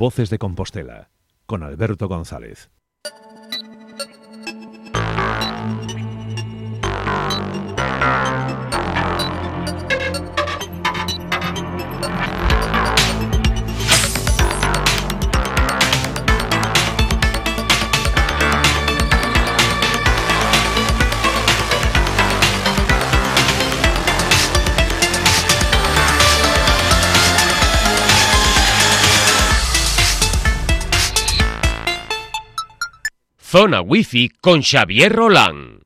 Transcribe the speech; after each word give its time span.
Voces 0.00 0.30
de 0.30 0.38
Compostela, 0.38 1.10
con 1.44 1.62
Alberto 1.62 2.08
González. 2.08 2.70
Zona 33.50 33.80
Wi-Fi 33.80 34.30
con 34.40 34.62
Xavier 34.62 35.12
Roland. 35.12 35.80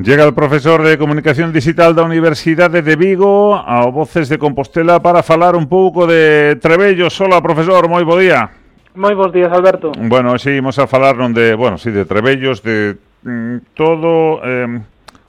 Llega 0.00 0.24
el 0.24 0.34
profesor 0.34 0.82
de 0.82 0.98
Comunicación 0.98 1.52
Digital 1.52 1.94
da 1.94 2.02
Universidade 2.02 2.82
de 2.82 2.96
Vigo 2.96 3.54
ao 3.54 3.94
Voces 3.94 4.26
de 4.26 4.42
Compostela 4.42 4.98
para 4.98 5.22
falar 5.22 5.54
un 5.54 5.70
pouco 5.70 6.10
de 6.10 6.58
Trebellos. 6.58 7.14
Hola, 7.22 7.38
profesor, 7.38 7.86
moi 7.86 8.02
bo 8.02 8.18
día. 8.18 8.50
Moi 8.98 9.14
bons 9.14 9.30
días, 9.30 9.54
Alberto. 9.54 9.94
Bueno, 9.94 10.34
sí, 10.42 10.58
imos 10.58 10.82
a 10.82 10.90
falar 10.90 11.14
non 11.14 11.30
de, 11.30 11.54
bueno, 11.54 11.78
sí, 11.78 11.94
de 11.94 12.02
Trebellos, 12.02 12.66
de 12.66 12.98
mm, 13.22 13.78
todo, 13.78 14.42
eh, 14.42 14.82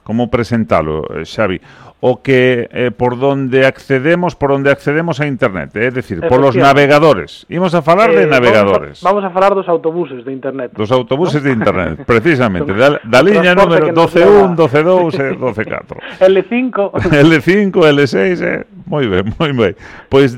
como 0.04 0.30
presentalo, 0.30 1.02
eh, 1.10 1.24
Xavi, 1.24 1.60
o 2.04 2.20
que 2.20 2.68
eh, 2.70 2.90
por 2.92 3.18
donde 3.18 3.64
accedemos, 3.64 4.36
por 4.36 4.52
onde 4.52 4.70
accedemos 4.70 5.20
a 5.20 5.26
internet, 5.26 5.72
eh? 5.72 5.88
é 5.88 5.90
dicir, 5.90 6.20
polos 6.28 6.52
navegadores. 6.52 7.48
Imos 7.48 7.72
a 7.72 7.80
falar 7.80 8.12
eh, 8.12 8.20
de 8.20 8.26
navegadores. 8.28 9.00
Vamos 9.00 9.00
a, 9.00 9.08
vamos 9.08 9.24
a 9.24 9.30
falar 9.32 9.54
dos 9.56 9.66
autobuses 9.72 10.20
de 10.20 10.32
internet. 10.36 10.72
Dos 10.76 10.92
autobuses 10.92 11.40
¿no? 11.40 11.48
de 11.48 11.52
internet, 11.56 12.04
precisamente, 12.06 12.76
da, 12.76 13.00
da 13.00 13.24
liña 13.24 13.56
número 13.56 13.88
121, 13.88 14.52
122 14.68 15.16
e 15.16 15.28
124. 15.32 16.00
L5. 16.20 16.92
L5, 17.24 17.72
L6, 17.72 18.16
eh? 18.44 18.66
moi 18.84 19.08
ben, 19.08 19.24
moi 19.40 19.52
ben. 19.56 19.72
Pois 20.12 20.36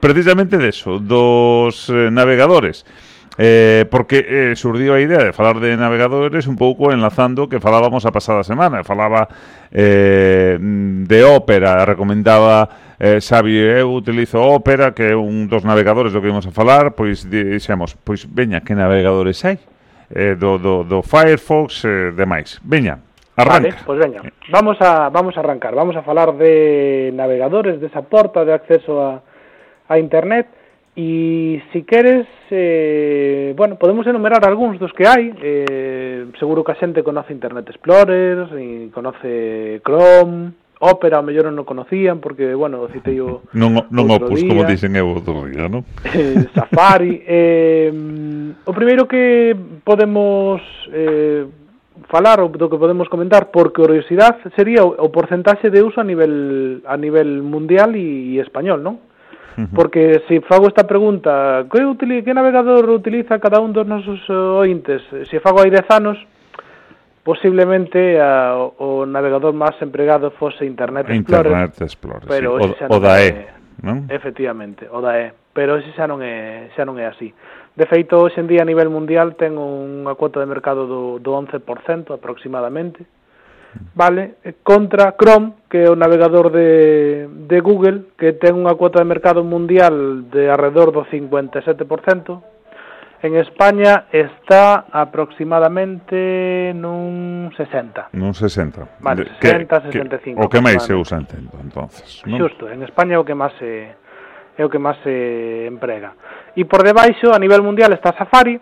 precisamente 0.00 0.56
deso, 0.56 0.98
dos 0.98 1.92
eh, 1.92 2.08
navegadores. 2.10 2.88
Eh, 3.38 3.86
porque 3.90 4.20
eh, 4.28 4.52
surdiu 4.56 4.92
a 4.92 5.00
idea 5.00 5.24
de 5.24 5.32
falar 5.32 5.56
de 5.56 5.72
navegadores 5.72 6.44
un 6.44 6.60
pouco 6.60 6.92
enlazando 6.92 7.48
que 7.48 7.64
falábamos 7.64 8.04
a 8.04 8.12
pasada 8.12 8.44
semana. 8.44 8.84
Falaba 8.84 9.28
eh, 9.72 10.60
de 10.60 11.20
ópera 11.24 11.88
recomendaba 11.88 12.68
eh, 13.00 13.24
Xavi 13.24 13.56
eu 13.56 13.88
utilizo 13.88 14.36
ópera 14.36 14.92
que 14.92 15.10
é 15.10 15.16
un 15.16 15.48
dos 15.48 15.64
navegadores 15.64 16.12
do 16.12 16.20
que 16.20 16.28
vimos 16.28 16.44
a 16.44 16.52
falar 16.52 16.92
pois 16.92 17.24
dixemos, 17.24 17.96
pois 18.04 18.28
veña 18.28 18.60
que 18.60 18.76
navegadores 18.76 19.40
hai? 19.48 19.56
Eh, 20.12 20.36
do, 20.36 20.60
do, 20.60 20.84
do 20.84 21.00
Firefox 21.00 21.88
eh, 21.88 22.12
demais. 22.12 22.60
Veña 22.60 23.00
Arranca. 23.32 23.72
Vale, 23.72 23.74
pois 23.88 23.98
veña, 23.98 24.20
vamos 24.52 24.76
a, 24.84 25.08
vamos 25.08 25.36
a 25.36 25.40
arrancar, 25.40 25.74
vamos 25.74 25.96
a 25.96 26.02
falar 26.02 26.36
de 26.36 27.10
navegadores, 27.16 27.80
desa 27.80 28.04
porta 28.04 28.44
de 28.44 28.52
acceso 28.52 29.00
a, 29.00 29.24
a 29.88 29.96
internet, 29.96 30.46
E 30.92 31.62
se 31.72 31.88
queres, 31.88 32.28
eh, 32.50 33.54
bueno, 33.56 33.80
podemos 33.80 34.06
enumerar 34.06 34.44
algúns 34.44 34.76
dos 34.76 34.92
que 34.92 35.08
hai. 35.08 35.32
Eh, 35.40 36.28
seguro 36.36 36.60
que 36.60 36.76
a 36.76 36.80
xente 36.80 37.00
conoce 37.00 37.32
Internet 37.32 37.64
Explorer, 37.72 38.52
e 38.60 38.92
conoce 38.92 39.80
Chrome, 39.80 40.52
Opera, 40.84 41.16
ao 41.16 41.24
mellor 41.24 41.48
non 41.48 41.62
o 41.62 41.64
conocían, 41.64 42.20
porque, 42.20 42.52
bueno, 42.52 42.84
citei 42.92 43.16
o 43.24 43.40
Non, 43.56 43.88
non 43.88 44.04
Opus, 44.12 44.44
día. 44.44 44.52
como 44.52 44.68
dicen 44.68 44.92
eu 44.92 45.08
outro 45.08 45.48
día, 45.48 45.64
non? 45.64 45.80
Eh, 46.12 46.44
Safari. 46.52 47.24
eh, 47.24 47.88
o 48.60 48.72
primeiro 48.76 49.08
que 49.08 49.56
podemos 49.88 50.60
eh, 50.92 51.48
falar, 52.12 52.44
ou 52.44 52.52
do 52.52 52.68
que 52.68 52.76
podemos 52.76 53.08
comentar, 53.08 53.48
por 53.48 53.72
curiosidade, 53.72 54.44
sería 54.58 54.84
o, 54.84 54.92
o 54.92 55.08
porcentaxe 55.08 55.72
de 55.72 55.80
uso 55.80 56.02
a 56.02 56.04
nivel, 56.04 56.84
a 56.84 57.00
nivel 57.00 57.40
mundial 57.40 57.96
e, 57.96 58.36
e 58.36 58.44
español, 58.44 58.84
non? 58.84 59.00
Porque 59.74 60.22
se 60.28 60.40
fago 60.42 60.68
esta 60.68 60.86
pregunta, 60.86 61.64
que, 61.70 61.84
utiliza, 61.84 62.24
que 62.24 62.34
navegador 62.34 62.88
utiliza 62.90 63.38
cada 63.38 63.60
un 63.60 63.72
dos 63.72 63.86
nosos 63.86 64.20
eh, 64.28 64.32
ointes? 64.32 65.02
Se 65.28 65.40
fago 65.40 65.60
hai 65.60 65.68
10 65.68 65.84
anos, 65.92 66.16
posiblemente 67.22 68.20
a, 68.20 68.56
o 68.56 69.06
navegador 69.06 69.54
máis 69.54 69.76
empregado 69.84 70.32
fose 70.40 70.64
Internet 70.64 71.06
Explorer. 71.06 71.52
Internet 71.52 71.72
Explorer, 71.84 72.26
pero 72.26 72.58
sí. 72.58 72.72
o, 72.88 72.96
o 72.96 72.98
da 72.98 73.20
E, 73.22 73.30
non? 73.84 74.08
Efectivamente, 74.10 74.88
o 74.90 74.98
da 75.04 75.20
E, 75.20 75.30
pero 75.54 75.78
ese 75.78 75.92
xa 75.94 76.08
non 76.08 76.24
é, 76.24 76.72
xa 76.74 76.82
non 76.82 76.98
é 76.98 77.06
así. 77.06 77.30
De 77.76 77.86
feito, 77.86 78.18
hoxe 78.20 78.42
en 78.42 78.48
día 78.50 78.64
a 78.64 78.68
nivel 78.68 78.90
mundial 78.90 79.38
ten 79.38 79.54
unha 79.54 80.16
cuota 80.18 80.42
de 80.42 80.48
mercado 80.50 80.88
do, 80.88 81.22
do 81.22 81.30
11% 81.36 82.10
aproximadamente, 82.10 83.06
vale 83.94 84.36
eh, 84.44 84.54
contra 84.62 85.14
Chrome, 85.18 85.66
que 85.68 85.84
é 85.84 85.88
o 85.90 85.96
navegador 85.96 86.52
de, 86.52 87.28
de 87.48 87.58
Google, 87.60 88.12
que 88.16 88.36
ten 88.36 88.56
unha 88.56 88.76
cuota 88.76 89.00
de 89.00 89.08
mercado 89.08 89.44
mundial 89.44 90.28
de 90.28 90.48
alrededor 90.48 90.92
do 90.92 91.04
57%. 91.08 92.52
En 93.22 93.38
España 93.38 94.10
está 94.10 94.90
aproximadamente 94.90 96.74
nun 96.74 97.54
60. 97.54 98.10
Nun 98.18 98.34
60. 98.34 98.98
Vale, 98.98 99.30
60, 99.38 99.94
que, 99.94 100.02
65. 100.34 100.42
o 100.42 100.50
que 100.50 100.58
máis 100.58 100.82
se 100.82 100.90
usa, 100.90 101.22
entendo, 101.22 101.54
entonces. 101.62 102.18
Non? 102.26 102.42
Xusto, 102.42 102.66
en 102.66 102.82
España 102.82 103.14
é 103.14 103.20
o 103.22 103.24
que 103.24 103.38
máis 103.38 103.54
se, 103.62 103.94
é 104.58 104.62
o 104.66 104.68
que 104.68 104.82
máis 104.82 104.98
se 105.06 105.70
emprega. 105.70 106.18
E 106.58 106.66
por 106.66 106.82
debaixo, 106.82 107.30
a 107.30 107.38
nivel 107.38 107.62
mundial, 107.62 107.94
está 107.94 108.10
Safari, 108.10 108.58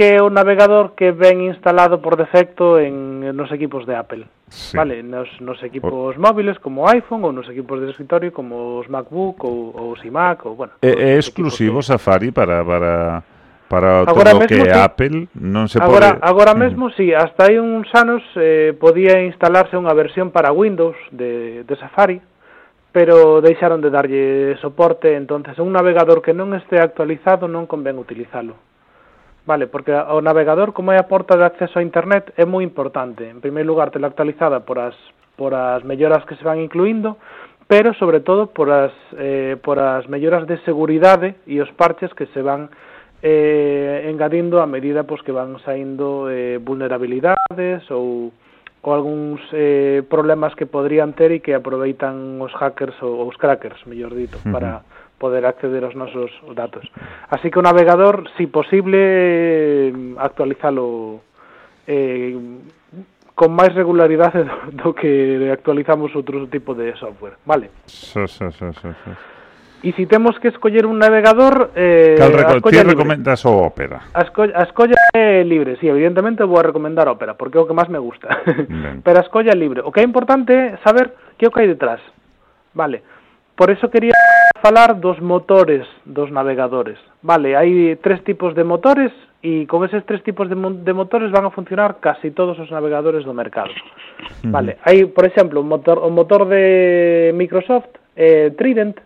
que 0.00 0.16
é 0.16 0.22
o 0.24 0.32
navegador 0.32 0.96
que 0.96 1.12
ven 1.12 1.44
instalado 1.44 2.00
por 2.00 2.16
defecto 2.16 2.80
en, 2.80 3.20
nos 3.36 3.52
equipos 3.52 3.84
de 3.84 3.92
Apple. 3.92 4.24
Sí. 4.48 4.72
Vale, 4.72 5.02
nos, 5.02 5.28
nos 5.44 5.60
equipos 5.60 6.16
o... 6.16 6.18
móviles 6.18 6.56
como 6.56 6.88
iPhone 6.88 7.20
ou 7.28 7.36
nos 7.36 7.44
equipos 7.52 7.76
de 7.84 7.92
escritorio 7.92 8.32
como 8.32 8.80
os 8.80 8.88
MacBook 8.88 9.44
ou, 9.44 9.76
ou 9.76 9.92
os 9.92 10.00
iMac 10.00 10.48
ou 10.48 10.56
bueno. 10.56 10.72
É, 10.80 10.88
é 10.88 11.20
exclusivo 11.20 11.84
que... 11.84 11.92
Safari 11.92 12.32
para 12.32 12.64
para 12.64 13.20
para 13.68 14.00
agora 14.08 14.32
todo 14.32 14.40
o 14.40 14.48
que 14.48 14.56
é 14.56 14.72
sí. 14.72 14.80
Apple 14.80 15.28
non 15.36 15.68
se 15.68 15.76
agora, 15.76 16.16
pode 16.16 16.24
Agora 16.24 16.56
mm. 16.56 16.60
mesmo 16.64 16.88
si, 16.96 17.04
sí, 17.04 17.06
hasta 17.12 17.52
hai 17.52 17.60
uns 17.60 17.92
anos 17.92 18.24
eh, 18.40 18.72
podía 18.80 19.20
instalarse 19.20 19.76
unha 19.76 19.92
versión 19.92 20.32
para 20.32 20.48
Windows 20.48 20.96
de, 21.12 21.60
de 21.68 21.74
Safari 21.76 22.24
pero 22.88 23.44
deixaron 23.44 23.84
de 23.84 23.92
darlle 23.92 24.56
soporte, 24.64 25.12
entonces 25.12 25.60
un 25.60 25.76
navegador 25.76 26.24
que 26.24 26.32
non 26.32 26.56
este 26.56 26.80
actualizado 26.80 27.52
non 27.52 27.68
convén 27.68 28.00
utilizalo. 28.00 28.69
Vale, 29.50 29.66
porque 29.66 29.90
o 29.90 30.22
navegador 30.22 30.70
como 30.70 30.92
é 30.94 30.98
a 31.02 31.10
porta 31.10 31.34
de 31.34 31.42
acceso 31.42 31.82
a 31.82 31.82
internet 31.82 32.30
é 32.38 32.46
moi 32.46 32.62
importante. 32.62 33.26
En 33.26 33.42
primeiro 33.42 33.74
lugar, 33.74 33.90
tela 33.90 34.06
actualizada 34.06 34.62
por 34.62 34.78
as 34.78 34.94
por 35.34 35.58
as 35.58 35.82
melloras 35.82 36.22
que 36.22 36.38
se 36.38 36.46
van 36.46 36.62
incluindo, 36.62 37.18
pero 37.66 37.90
sobre 37.98 38.22
todo 38.22 38.54
por 38.54 38.70
as 38.70 38.94
eh 39.18 39.58
por 39.58 39.82
as 39.82 40.06
melloras 40.06 40.46
de 40.46 40.62
seguridade 40.62 41.34
e 41.50 41.58
os 41.58 41.66
parches 41.74 42.14
que 42.14 42.30
se 42.30 42.46
van 42.46 42.70
eh 43.26 44.06
engadindo 44.06 44.62
a 44.62 44.70
medida 44.70 45.02
pois 45.02 45.18
que 45.26 45.34
van 45.34 45.58
saindo 45.66 46.30
eh 46.30 46.62
vulnerabilidades 46.62 47.90
ou 47.90 48.30
ou 48.86 48.90
algúns 48.94 49.42
eh, 49.50 50.06
problemas 50.06 50.54
que 50.54 50.70
podrían 50.70 51.10
ter 51.18 51.34
e 51.34 51.42
que 51.42 51.58
aproveitan 51.58 52.38
os 52.38 52.54
hackers 52.54 52.94
ou 53.02 53.26
os 53.26 53.34
crackers, 53.34 53.82
mellor 53.90 54.14
dito, 54.14 54.38
uh 54.38 54.46
-huh. 54.46 54.54
para 54.54 54.86
poder 55.20 55.44
acceder 55.44 55.84
aos 55.84 55.94
nosos 55.94 56.32
datos. 56.56 56.88
Así 57.28 57.52
que 57.52 57.60
o 57.60 57.62
navegador, 57.62 58.24
si 58.40 58.48
posible, 58.48 59.92
actualizalo 60.16 61.20
eh, 61.84 62.32
con 63.36 63.52
máis 63.52 63.76
regularidade 63.76 64.48
do, 64.80 64.96
que 64.96 65.52
actualizamos 65.52 66.16
outro 66.16 66.48
tipo 66.48 66.72
de 66.72 66.96
software, 66.96 67.36
vale? 67.44 67.68
Sí, 67.84 68.24
sí, 68.24 68.48
sí, 68.48 68.68
sí, 68.72 68.88
sí. 69.04 69.12
E 69.80 69.96
se 69.96 70.04
temos 70.04 70.36
que 70.36 70.52
escoller 70.52 70.84
un 70.84 71.00
navegador... 71.00 71.72
Eh, 71.72 72.16
Cal 72.20 72.36
reco 72.36 72.68
ti 72.68 72.76
recomendas 72.84 73.40
o 73.48 73.64
Opera? 73.64 74.12
A, 74.12 74.28
esco 74.28 74.44
a 74.44 74.64
escolla 74.68 74.96
é 75.16 75.40
libre, 75.40 75.80
sí, 75.80 75.88
evidentemente 75.88 76.44
vou 76.44 76.60
a 76.60 76.68
recomendar 76.68 77.08
Opera, 77.08 77.32
porque 77.32 77.56
é 77.56 77.64
o 77.64 77.68
que 77.68 77.72
máis 77.72 77.88
me 77.88 77.96
gusta. 77.96 78.28
Pero 79.04 79.16
a 79.16 79.24
escolla 79.24 79.52
é 79.52 79.56
libre. 79.56 79.80
O 79.80 79.88
que 79.88 80.00
é 80.00 80.04
importante 80.04 80.52
é 80.52 80.76
saber 80.84 81.16
que 81.40 81.48
o 81.48 81.52
que 81.52 81.64
hai 81.64 81.68
detrás. 81.68 82.04
Vale, 82.76 83.00
Por 83.60 83.70
eso 83.70 83.90
quería 83.90 84.14
falar 84.62 85.00
dos 85.00 85.20
motores 85.20 85.86
dos 86.06 86.32
navegadores. 86.32 86.96
Vale, 87.20 87.60
hai 87.60 88.00
tres 88.00 88.24
tipos 88.24 88.56
de 88.56 88.64
motores 88.64 89.12
e 89.44 89.68
con 89.68 89.84
eses 89.84 90.00
tres 90.08 90.24
tipos 90.24 90.48
de, 90.48 90.56
mo 90.56 90.72
de 90.72 90.96
motores 90.96 91.28
van 91.28 91.44
a 91.44 91.52
funcionar 91.52 92.00
casi 92.00 92.32
todos 92.32 92.56
os 92.56 92.72
navegadores 92.72 93.20
do 93.28 93.36
mercado. 93.36 93.68
Vale, 94.48 94.80
hai, 94.80 95.04
por 95.12 95.28
exemplo, 95.28 95.60
o 95.60 95.66
motor, 95.68 96.00
o 96.00 96.08
motor 96.08 96.48
de 96.48 97.36
Microsoft, 97.36 98.00
eh, 98.16 98.48
Trident, 98.56 98.96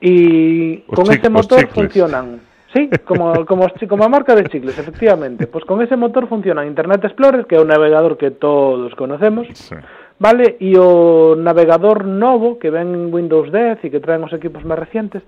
e 0.00 0.88
con 0.88 1.04
ese 1.12 1.28
motor 1.28 1.68
funcionan. 1.68 2.40
Sí, 2.72 2.88
como, 3.04 3.44
como, 3.44 3.68
como 3.68 4.04
a 4.04 4.08
marca 4.08 4.32
de 4.32 4.48
chicles, 4.48 4.80
efectivamente. 4.80 5.44
Pois 5.44 5.68
pues 5.68 5.68
con 5.68 5.84
ese 5.84 5.96
motor 6.00 6.24
funciona 6.24 6.64
Internet 6.64 7.04
Explorer, 7.04 7.44
que 7.44 7.56
é 7.56 7.60
un 7.60 7.68
navegador 7.68 8.16
que 8.16 8.32
todos 8.32 8.96
conocemos, 8.96 9.44
sí 9.52 9.76
vale? 10.18 10.58
E 10.58 10.74
o 10.78 11.38
navegador 11.38 12.04
novo 12.04 12.58
que 12.58 12.70
ven 12.70 12.94
en 12.94 13.14
Windows 13.14 13.50
10 13.50 13.86
e 13.86 13.90
que 13.90 14.02
traen 14.02 14.26
os 14.26 14.34
equipos 14.34 14.66
máis 14.66 14.82
recientes 14.82 15.22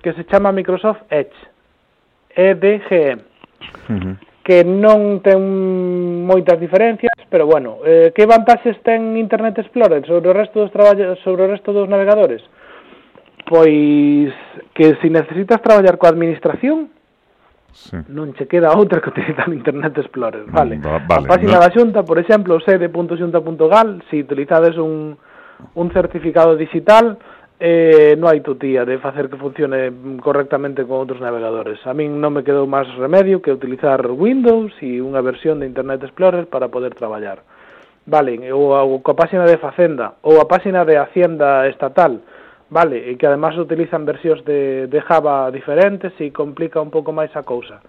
que 0.00 0.12
se 0.16 0.24
chama 0.24 0.52
Microsoft 0.52 1.04
Edge. 1.12 1.36
EDGE. 2.34 3.16
Uh 3.88 3.92
-huh. 3.92 4.14
Que 4.40 4.64
non 4.64 5.20
ten 5.20 5.38
moitas 6.24 6.58
diferencias, 6.58 7.12
pero 7.28 7.44
bueno, 7.46 7.84
eh, 7.84 8.10
que 8.16 8.26
vantaxes 8.26 8.80
ten 8.82 9.14
Internet 9.20 9.60
Explorer 9.60 10.02
sobre 10.08 10.32
o 10.32 10.34
resto 10.34 10.64
dos 10.64 10.72
traballos 10.72 11.20
sobre 11.20 11.44
o 11.44 11.50
resto 11.52 11.76
dos 11.76 11.86
navegadores? 11.86 12.40
Pois 13.44 14.32
que 14.74 14.96
se 14.96 15.00
si 15.04 15.08
necesitas 15.10 15.60
traballar 15.60 16.00
coa 16.00 16.10
administración, 16.10 16.88
sí. 17.72 17.96
non 18.08 18.32
che 18.32 18.46
queda 18.46 18.74
outra 18.78 19.00
que 19.00 19.10
utilizar 19.10 19.48
Internet 19.48 19.98
Explorer, 19.98 20.46
mm, 20.46 20.52
vale? 20.52 20.78
Va, 20.78 20.98
vale 21.06 21.24
a 21.24 21.28
página 21.28 21.58
no. 21.58 21.60
da 21.60 21.70
Xunta, 21.70 22.02
por 22.02 22.18
exemplo, 22.18 22.60
sede.xunta.gal, 22.60 24.02
se 24.10 24.20
utilizades 24.20 24.76
un, 24.76 25.16
un 25.74 25.90
certificado 25.90 26.56
digital, 26.56 27.18
eh, 27.60 28.16
non 28.16 28.32
hai 28.32 28.40
tutía 28.40 28.88
de 28.88 28.96
facer 28.96 29.28
que 29.28 29.36
funcione 29.36 29.92
correctamente 30.24 30.88
con 30.88 31.04
outros 31.04 31.20
navegadores. 31.20 31.76
A 31.84 31.92
min 31.92 32.16
non 32.16 32.32
me 32.32 32.40
quedou 32.40 32.64
máis 32.64 32.88
remedio 32.96 33.44
que 33.44 33.52
utilizar 33.52 34.00
Windows 34.08 34.72
e 34.80 34.96
unha 35.04 35.20
versión 35.20 35.60
de 35.60 35.68
Internet 35.68 36.00
Explorer 36.00 36.48
para 36.48 36.72
poder 36.72 36.96
traballar. 36.96 37.44
Vale, 38.08 38.40
ou 38.48 38.72
a, 38.72 38.80
ou 38.80 38.96
a 39.04 39.12
página 39.12 39.44
de 39.44 39.60
Facenda 39.60 40.16
ou 40.24 40.40
a 40.40 40.48
página 40.48 40.88
de 40.88 40.96
Hacienda 40.96 41.68
Estatal, 41.68 42.24
Vale, 42.70 43.10
e 43.10 43.18
que 43.18 43.26
además 43.26 43.58
utilizan 43.58 44.06
versións 44.06 44.46
de, 44.46 44.86
de 44.86 45.00
Java 45.02 45.50
diferentes 45.50 46.14
e 46.22 46.30
complica 46.30 46.78
un 46.78 46.94
pouco 46.94 47.10
máis 47.10 47.34
a 47.34 47.42
cousa. 47.42 47.82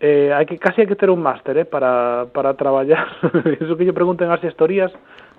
Eh, 0.00 0.32
hai 0.32 0.48
que 0.48 0.56
casi 0.56 0.80
hai 0.80 0.88
que 0.88 0.96
ter 0.96 1.12
un 1.12 1.20
máster, 1.20 1.52
eh, 1.60 1.68
para 1.68 2.24
para 2.32 2.56
traballar. 2.56 3.04
Iso 3.60 3.76
que 3.76 3.84
lle 3.84 3.92
pregunten 3.92 4.32
as 4.32 4.40
gestorías 4.40 4.88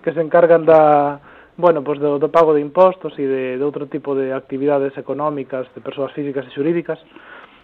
que 0.06 0.14
se 0.14 0.22
encargan 0.22 0.62
da 0.62 1.18
bueno, 1.58 1.82
pues 1.82 1.98
do, 1.98 2.22
do 2.22 2.30
pago 2.30 2.54
de 2.54 2.62
impostos 2.62 3.18
e 3.18 3.26
de, 3.26 3.58
de 3.58 3.64
outro 3.66 3.90
tipo 3.90 4.14
de 4.14 4.30
actividades 4.30 4.94
económicas 4.94 5.66
de 5.74 5.82
persoas 5.82 6.14
físicas 6.14 6.46
e 6.46 6.54
xurídicas 6.54 7.02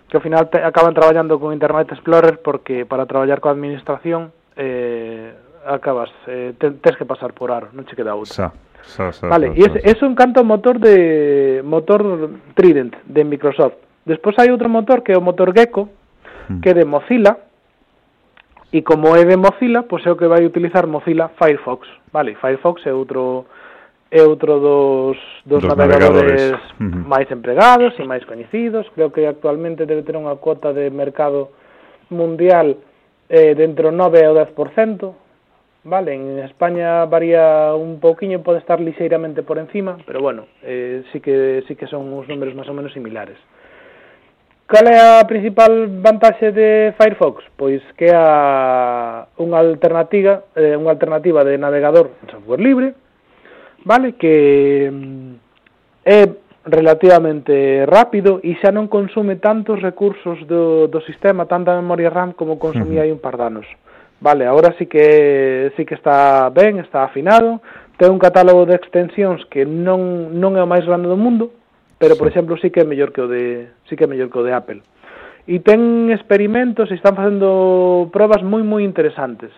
que 0.10 0.18
ao 0.18 0.24
final 0.26 0.50
te, 0.50 0.58
acaban 0.66 0.98
traballando 0.98 1.38
con 1.38 1.54
Internet 1.54 1.94
Explorer 1.94 2.42
porque 2.42 2.90
para 2.90 3.06
traballar 3.06 3.38
coa 3.38 3.54
administración 3.54 4.34
eh, 4.58 5.30
acabas 5.62 6.10
eh, 6.26 6.58
te, 6.58 6.74
tes 6.82 6.98
que 6.98 7.06
pasar 7.06 7.38
por 7.38 7.54
aro, 7.54 7.70
non 7.78 7.86
che 7.86 7.94
queda 7.94 8.18
outra. 8.18 8.50
Xa 8.50 8.50
sa, 8.88 9.12
sí, 9.12 9.26
vale, 9.26 9.52
y 9.56 9.62
es, 9.62 9.72
es, 9.84 10.02
un 10.02 10.16
canto 10.16 10.44
motor 10.44 10.80
de 10.80 11.62
motor 11.64 12.30
Trident 12.56 12.96
de 13.06 13.24
Microsoft. 13.24 13.76
Despois 14.06 14.40
hai 14.40 14.50
outro 14.50 14.72
motor 14.72 15.04
que 15.04 15.12
é 15.12 15.18
o 15.18 15.22
motor 15.22 15.52
Gecko, 15.52 15.92
mm. 16.50 16.60
que 16.64 16.70
é 16.72 16.74
de 16.74 16.86
Mozilla, 16.88 17.38
e 18.72 18.82
como 18.82 19.16
é 19.16 19.24
de 19.24 19.38
Mozilla, 19.38 19.84
pois 19.84 20.06
é 20.06 20.12
o 20.12 20.18
que 20.18 20.28
vai 20.28 20.46
utilizar 20.46 20.88
Mozilla 20.88 21.32
Firefox, 21.40 21.88
vale? 22.12 22.36
Firefox 22.36 22.86
é 22.86 22.94
outro 22.94 23.46
é 24.10 24.24
outro 24.24 24.60
dos, 24.60 25.18
dos, 25.46 25.62
dos 25.62 25.64
navegadores, 25.64 26.52
navegadores. 26.52 27.08
Máis 27.08 27.28
empregados 27.32 27.92
e 28.00 28.04
máis 28.08 28.24
coñecidos. 28.24 28.88
Creo 28.96 29.12
que 29.12 29.28
actualmente 29.28 29.86
debe 29.86 30.04
ter 30.04 30.16
unha 30.16 30.40
cuota 30.40 30.72
de 30.72 30.88
mercado 30.88 31.52
mundial 32.08 32.80
eh, 33.28 33.52
dentro 33.56 33.92
9 33.92 34.24
ou 34.32 34.36
10%, 34.36 35.27
Vale, 35.90 36.16
en 36.16 36.40
España 36.40 37.06
varía 37.06 37.74
un 37.74 38.02
pouquiño, 38.02 38.44
pode 38.44 38.60
estar 38.60 38.76
lixeiramente 38.82 39.42
por 39.42 39.58
encima, 39.58 39.96
pero 40.06 40.20
bueno, 40.20 40.44
eh, 40.62 41.02
sí 41.14 41.22
que 41.22 41.64
sí 41.66 41.78
que 41.78 41.88
son 41.88 42.12
uns 42.12 42.28
números 42.28 42.52
máis 42.60 42.68
ou 42.68 42.76
menos 42.76 42.92
similares. 42.92 43.40
Cal 44.68 44.84
é 44.84 45.00
a 45.00 45.24
principal 45.24 45.88
vantaxe 46.04 46.52
de 46.52 46.92
Firefox? 47.00 47.40
Pois 47.56 47.80
que 47.96 48.12
a 48.12 49.32
unha 49.40 49.64
alternativa, 49.64 50.52
eh, 50.60 50.76
unha 50.76 50.92
alternativa 50.92 51.48
de 51.48 51.56
navegador 51.56 52.20
en 52.20 52.36
software 52.36 52.60
libre, 52.60 52.92
vale, 53.88 54.20
que 54.20 54.92
mm, 54.92 55.32
é 56.04 56.28
relativamente 56.68 57.88
rápido 57.88 58.44
e 58.44 58.60
xa 58.60 58.76
non 58.76 58.92
consume 58.92 59.40
tantos 59.40 59.80
recursos 59.80 60.36
do, 60.52 60.92
do 60.92 61.00
sistema, 61.08 61.48
tanta 61.48 61.72
memoria 61.80 62.12
RAM 62.12 62.36
como 62.36 62.60
consumía 62.60 63.08
hai 63.08 63.12
un 63.16 63.24
par 63.24 63.40
de 63.40 63.48
anos. 63.48 63.68
Vale, 64.20 64.48
agora 64.48 64.74
sí 64.78 64.88
que 64.88 65.72
sí 65.78 65.86
que 65.86 65.94
está 65.94 66.50
ben, 66.50 66.80
está 66.80 67.04
afinado, 67.04 67.62
ten 67.98 68.10
un 68.10 68.20
catálogo 68.20 68.66
de 68.66 68.74
extensións 68.74 69.46
que 69.50 69.66
non 69.66 70.34
non 70.38 70.58
é 70.58 70.62
o 70.62 70.70
máis 70.70 70.86
grande 70.86 71.06
do 71.06 71.18
mundo, 71.18 71.54
pero 72.02 72.18
por 72.18 72.26
exemplo 72.26 72.58
sí 72.58 72.74
que 72.74 72.82
é 72.82 72.86
mellor 72.86 73.14
que 73.14 73.22
o 73.22 73.30
de 73.30 73.70
sí 73.86 73.94
que 73.94 74.06
é 74.06 74.10
mellor 74.10 74.34
que 74.34 74.42
o 74.42 74.46
de 74.46 74.54
Apple. 74.54 74.82
E 75.46 75.62
ten 75.62 76.10
experimentos 76.10 76.90
e 76.90 76.98
están 76.98 77.14
facendo 77.14 78.10
probas 78.10 78.42
moi 78.42 78.66
moi 78.66 78.82
interesantes. 78.82 79.54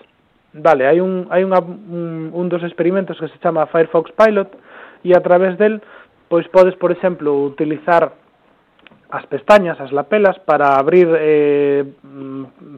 Vale, 0.52 0.88
hai 0.92 1.00
un 1.00 1.32
hai 1.32 1.48
unha, 1.48 1.64
un, 1.64 2.36
un 2.36 2.46
dos 2.52 2.64
experimentos 2.68 3.16
que 3.16 3.32
se 3.32 3.40
chama 3.40 3.68
Firefox 3.72 4.12
Pilot 4.12 4.60
e 5.08 5.16
a 5.16 5.24
través 5.24 5.56
del 5.56 5.80
pois 6.28 6.48
podes, 6.52 6.76
por 6.76 6.92
exemplo, 6.92 7.32
utilizar 7.48 8.12
as 9.10 9.26
pestañas, 9.26 9.82
as 9.82 9.92
lapelas, 9.92 10.38
para 10.46 10.78
abrir 10.78 11.10
eh, 11.18 11.84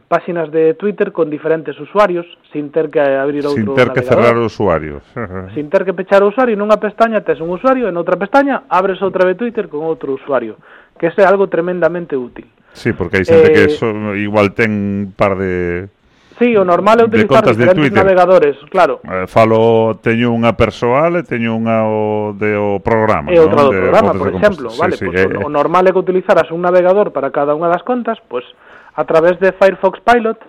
páxinas 0.08 0.50
de 0.52 0.74
Twitter 0.76 1.12
con 1.12 1.30
diferentes 1.30 1.78
usuarios, 1.80 2.26
sin 2.54 2.72
ter 2.72 2.90
que 2.90 3.04
abrir 3.04 3.44
outro 3.44 3.76
Sin 3.76 3.76
ter 3.76 3.92
que 3.92 4.02
cerrar 4.02 4.40
o 4.40 4.48
usuario. 4.48 5.04
sin 5.56 5.68
ter 5.68 5.84
que 5.84 5.92
pechar 5.92 6.24
o 6.24 6.32
usuario, 6.32 6.56
nunha 6.56 6.80
pestaña 6.80 7.20
tes 7.20 7.44
un 7.44 7.52
usuario, 7.52 7.92
en 7.92 7.96
outra 8.00 8.16
pestaña 8.16 8.64
abres 8.72 9.04
outra 9.04 9.28
vez 9.28 9.36
Twitter 9.36 9.68
con 9.68 9.84
outro 9.84 10.16
usuario, 10.16 10.56
que 10.96 11.12
ese 11.12 11.20
é 11.20 11.28
algo 11.28 11.52
tremendamente 11.52 12.16
útil. 12.16 12.48
Sí, 12.72 12.96
porque 12.96 13.20
hai 13.20 13.28
xente 13.28 13.52
eh, 13.52 13.56
que 13.56 13.64
so, 13.76 13.92
igual 14.16 14.56
ten 14.56 15.12
par 15.12 15.36
de 15.36 15.92
Sí, 16.42 16.58
o 16.58 16.66
normal 16.66 16.98
é 17.00 17.04
utilizar 17.06 17.46
de 17.46 17.54
diferentes 17.54 17.70
de 17.70 17.82
Twitter. 17.86 18.02
navegadores, 18.02 18.58
claro. 18.74 18.98
Eh, 19.06 19.30
falo, 19.30 20.02
teño 20.02 20.34
unha 20.34 20.58
persoal 20.58 21.22
e 21.22 21.24
teño 21.24 21.54
unha 21.54 21.86
o, 21.86 22.34
de 22.34 22.58
o 22.58 22.82
programa. 22.82 23.30
E 23.30 23.38
outra 23.38 23.62
¿no? 23.62 23.70
do 23.70 23.78
programa, 23.78 24.12
por 24.18 24.34
exemplo. 24.34 24.74
Sí, 24.74 24.82
vale, 24.82 24.98
sí, 24.98 25.06
pues, 25.06 25.22
pois, 25.22 25.38
eh, 25.38 25.46
o, 25.46 25.46
o 25.46 25.54
normal 25.54 25.86
é 25.86 25.94
que 25.94 26.02
utilizaras 26.02 26.50
un 26.50 26.66
navegador 26.66 27.14
para 27.14 27.30
cada 27.30 27.54
unha 27.54 27.70
das 27.70 27.86
contas, 27.86 28.18
pois 28.26 28.42
pues, 28.42 28.58
a 28.98 29.06
través 29.06 29.38
de 29.38 29.54
Firefox 29.54 30.02
Pilot 30.02 30.42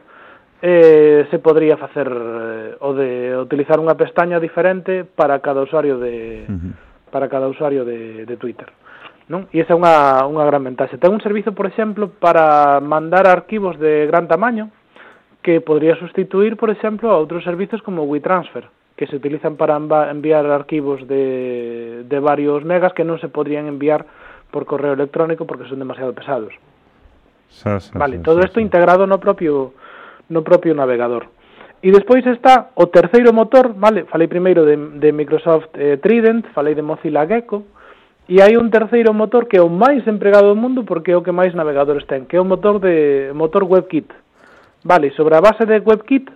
eh, 0.64 1.28
se 1.28 1.36
podría 1.38 1.76
facer 1.76 2.08
eh, 2.08 2.80
o 2.80 2.96
de 2.96 3.36
utilizar 3.36 3.76
unha 3.76 3.92
pestaña 3.92 4.40
diferente 4.40 5.04
para 5.04 5.44
cada 5.44 5.60
usuario 5.60 6.00
de... 6.00 6.48
Uh 6.48 6.56
-huh 6.56 6.90
para 7.12 7.28
cada 7.28 7.46
usuario 7.46 7.84
de, 7.84 8.26
de 8.26 8.36
Twitter. 8.36 8.66
Non? 9.30 9.46
E 9.54 9.62
esa 9.62 9.76
é 9.76 9.78
unha, 9.78 10.26
unha 10.26 10.42
gran 10.42 10.66
ventaxe. 10.66 10.98
Ten 10.98 11.14
un 11.14 11.22
servizo, 11.22 11.54
por 11.54 11.70
exemplo, 11.70 12.10
para 12.10 12.82
mandar 12.82 13.30
arquivos 13.30 13.78
de 13.78 14.10
gran 14.10 14.26
tamaño, 14.26 14.74
que 15.42 15.60
podría 15.60 15.96
sustituir, 15.96 16.56
por 16.56 16.70
exemplo, 16.70 17.10
a 17.10 17.18
outros 17.18 17.42
servizos 17.42 17.82
como 17.82 18.06
WeTransfer, 18.06 18.70
que 18.96 19.06
se 19.06 19.16
utilizan 19.16 19.58
para 19.58 19.76
enviar 19.76 20.46
arquivos 20.46 21.06
de, 21.08 22.04
de 22.06 22.18
varios 22.20 22.62
megas 22.64 22.94
que 22.94 23.02
non 23.02 23.18
se 23.18 23.26
podrían 23.26 23.66
enviar 23.66 24.06
por 24.54 24.64
correo 24.64 24.94
electrónico 24.94 25.44
porque 25.44 25.66
son 25.66 25.82
demasiado 25.82 26.14
pesados. 26.14 26.54
Sa, 27.50 27.82
sa, 27.82 27.98
vale, 27.98 28.22
sa, 28.22 28.22
todo 28.22 28.40
isto 28.46 28.62
integrado 28.62 29.04
no 29.10 29.18
propio 29.18 29.74
no 30.30 30.46
propio 30.46 30.72
navegador. 30.72 31.28
E 31.82 31.90
despois 31.90 32.22
está 32.30 32.70
o 32.78 32.86
terceiro 32.86 33.34
motor, 33.34 33.74
vale? 33.74 34.06
Falei 34.06 34.30
primeiro 34.30 34.62
de, 34.62 34.78
de 35.02 35.10
Microsoft 35.10 35.74
eh, 35.74 35.98
Trident, 35.98 36.46
falei 36.54 36.78
de 36.78 36.86
Mozilla 36.86 37.26
Gecko, 37.26 37.66
e 38.30 38.38
hai 38.38 38.54
un 38.54 38.70
terceiro 38.70 39.10
motor 39.10 39.50
que 39.50 39.58
é 39.58 39.62
o 39.62 39.66
máis 39.66 40.06
empregado 40.06 40.46
do 40.46 40.54
mundo 40.54 40.86
porque 40.86 41.10
é 41.10 41.18
o 41.18 41.26
que 41.26 41.34
máis 41.34 41.50
navegadores 41.58 42.06
ten, 42.06 42.30
que 42.30 42.38
é 42.38 42.40
o 42.40 42.46
motor 42.46 42.78
de 42.78 43.34
motor 43.34 43.66
WebKit. 43.66 44.14
Vale, 44.84 45.10
sobre 45.12 45.36
a 45.36 45.40
base 45.40 45.64
de 45.66 45.78
WebKit 45.78 46.30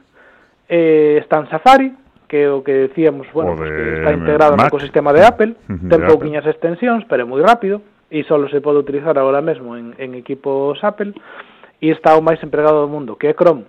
eh, 0.68 1.18
están 1.20 1.48
Safari, 1.50 1.94
que 2.28 2.42
é 2.44 2.50
o 2.50 2.62
que 2.62 2.90
decíamos, 2.90 3.26
bueno, 3.32 3.52
o 3.52 3.56
pues 3.56 3.70
que 3.70 3.98
está 4.02 4.12
integrado 4.12 4.56
Mac. 4.56 4.66
no 4.66 4.68
ecosistema 4.68 5.12
de 5.12 5.22
Apple, 5.22 5.54
ten 5.66 6.02
pouquiñas 6.06 6.46
extensións, 6.46 7.06
pero 7.06 7.22
é 7.22 7.26
moi 7.26 7.42
rápido, 7.42 7.82
e 8.10 8.26
só 8.26 8.38
se 8.50 8.62
pode 8.62 8.82
utilizar 8.82 9.14
agora 9.18 9.42
mesmo 9.42 9.78
en, 9.78 9.94
en 9.98 10.14
equipos 10.14 10.78
Apple, 10.82 11.14
e 11.78 11.90
está 11.90 12.18
o 12.18 12.22
máis 12.22 12.42
empregado 12.42 12.82
do 12.82 12.90
mundo, 12.90 13.14
que 13.14 13.30
é 13.30 13.34
Chrome. 13.34 13.66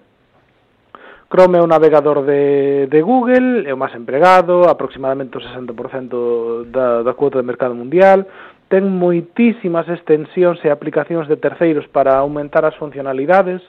Chrome 1.27 1.60
é 1.60 1.62
un 1.62 1.69
navegador 1.69 2.24
de, 2.24 2.88
de 2.88 3.00
Google, 3.03 3.67
é 3.67 3.74
o 3.74 3.81
máis 3.81 3.93
empregado, 3.93 4.65
aproximadamente 4.65 5.38
o 5.38 5.43
60% 5.43 6.72
da, 6.72 7.03
da 7.03 7.13
cuota 7.13 7.38
de 7.38 7.46
mercado 7.46 7.77
mundial, 7.77 8.25
ten 8.74 8.89
moitísimas 8.89 9.86
extensións 9.86 10.60
e 10.65 10.72
aplicacións 10.74 11.29
de 11.29 11.38
terceiros 11.38 11.86
para 11.93 12.17
aumentar 12.17 12.65
as 12.65 12.75
funcionalidades, 12.79 13.62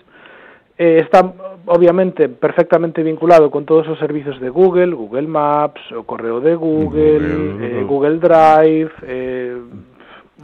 eh, 0.78 1.00
está 1.02 1.32
obviamente 1.66 2.28
perfectamente 2.28 3.02
vinculado 3.02 3.50
con 3.50 3.66
todos 3.66 3.86
os 3.88 3.98
servizos 3.98 4.40
de 4.40 4.48
Google, 4.48 4.94
Google 4.94 5.26
Maps, 5.26 5.82
o 5.92 6.04
correo 6.04 6.40
de 6.40 6.54
Google, 6.54 7.18
Google, 7.18 7.80
eh, 7.80 7.84
Google 7.84 8.18
Drive, 8.18 8.92
eh, 9.02 9.58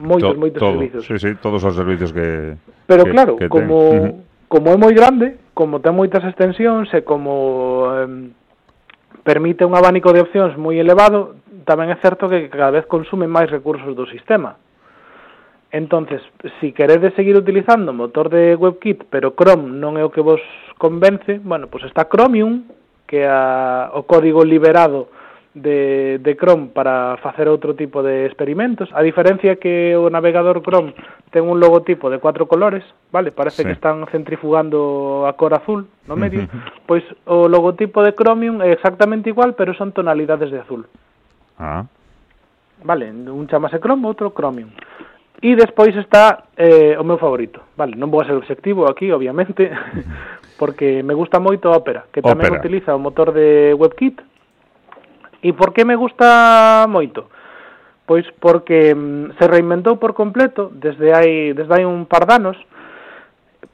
moitos, 0.03 0.35
to, 0.35 0.41
moitos 0.41 0.61
todo, 0.61 0.73
servizos. 0.73 1.07
Sí, 1.07 1.19
sí, 1.19 1.35
todos 1.41 1.63
os 1.63 1.75
servizos 1.75 2.13
que 2.13 2.57
Pero 2.87 3.05
que, 3.05 3.11
claro, 3.11 3.37
que 3.37 3.49
como 3.49 4.21
como 4.53 4.71
é 4.71 4.77
moi 4.77 4.93
grande, 4.93 5.39
como 5.55 5.81
ten 5.81 5.95
moitas 5.95 6.23
extensións 6.27 6.91
e 6.93 7.07
como 7.07 7.89
eh, 7.95 8.31
permite 9.23 9.65
un 9.65 9.75
abanico 9.79 10.13
de 10.13 10.21
opcións 10.21 10.59
moi 10.59 10.77
elevado, 10.77 11.39
tamén 11.65 11.89
é 11.89 11.97
certo 12.03 12.29
que 12.29 12.51
cada 12.51 12.75
vez 12.75 12.85
consume 12.91 13.31
máis 13.31 13.49
recursos 13.49 13.95
do 13.97 14.05
sistema. 14.11 14.59
Entonces, 15.75 16.23
se 16.41 16.51
si 16.61 16.73
queredes 16.73 17.15
seguir 17.15 17.35
utilizando 17.35 17.91
o 17.91 17.99
motor 17.99 18.31
de 18.31 18.55
WebKit, 18.55 19.11
pero 19.11 19.35
Chrome 19.35 19.75
non 19.75 19.99
é 19.99 20.07
o 20.07 20.15
que 20.15 20.23
vos 20.23 20.39
convence, 20.79 21.43
bueno, 21.43 21.67
pois 21.67 21.83
pues 21.83 21.91
está 21.91 22.07
Chromium, 22.07 22.71
que 23.11 23.27
a, 23.27 23.91
o 23.91 24.07
código 24.07 24.47
liberado 24.47 25.11
de, 25.51 26.23
de 26.23 26.33
Chrome 26.39 26.71
para 26.71 27.19
facer 27.27 27.51
outro 27.51 27.75
tipo 27.75 28.07
de 28.07 28.23
experimentos. 28.23 28.87
A 28.95 29.03
diferencia 29.03 29.59
é 29.59 29.59
que 29.59 29.99
o 29.99 30.07
navegador 30.15 30.63
Chrome 30.63 30.95
ten 31.35 31.43
un 31.43 31.59
logotipo 31.59 32.07
de 32.07 32.23
cuatro 32.23 32.47
colores, 32.47 32.87
vale? 33.11 33.35
Parece 33.35 33.63
sí. 33.63 33.67
que 33.67 33.75
están 33.75 34.07
centrifugando 34.15 35.27
a 35.27 35.35
cor 35.35 35.59
azul 35.59 35.91
no 36.07 36.15
medio. 36.15 36.47
Uh 36.47 36.55
-huh. 36.55 36.87
Pois 36.87 37.03
o 37.27 37.51
logotipo 37.51 37.99
de 38.07 38.15
Chromium 38.15 38.63
é 38.63 38.71
exactamente 38.71 39.27
igual, 39.27 39.59
pero 39.59 39.75
son 39.75 39.91
tonalidades 39.91 40.55
de 40.55 40.63
azul. 40.63 40.87
Ah. 41.59 41.83
Vale, 42.87 43.11
un 43.11 43.51
chamase 43.51 43.83
Chrome, 43.83 44.07
outro 44.07 44.31
Chromium. 44.31 44.71
E 45.43 45.57
despois 45.57 45.95
está 45.97 46.47
eh, 46.57 46.95
o 46.99 47.05
meu 47.05 47.19
favorito. 47.19 47.61
Vale, 47.75 47.99
non 47.99 48.09
vou 48.09 48.23
a 48.23 48.27
ser 48.29 48.39
obxectivo 48.39 48.87
aquí, 48.87 49.11
obviamente, 49.11 49.67
porque 50.61 51.03
me 51.03 51.13
gusta 51.13 51.43
moito 51.43 51.69
a 51.69 51.77
Opera, 51.77 52.07
que 52.15 52.23
tamén 52.23 52.55
Opera. 52.55 52.63
utiliza 52.63 52.95
o 52.95 53.03
motor 53.03 53.35
de 53.35 53.75
WebKit. 53.75 54.23
E 55.45 55.51
por 55.53 55.75
que 55.75 55.83
me 55.85 55.99
gusta 55.99 56.87
moito? 56.87 57.29
Pois 58.07 58.25
porque 58.39 58.95
mm, 58.95 59.37
se 59.37 59.45
reinventou 59.51 59.99
por 59.99 60.15
completo 60.15 60.71
desde 60.71 61.11
hai 61.13 61.53
desde 61.53 61.83
hai 61.83 61.85
un 61.85 62.07
par 62.07 62.31
danos, 62.31 62.57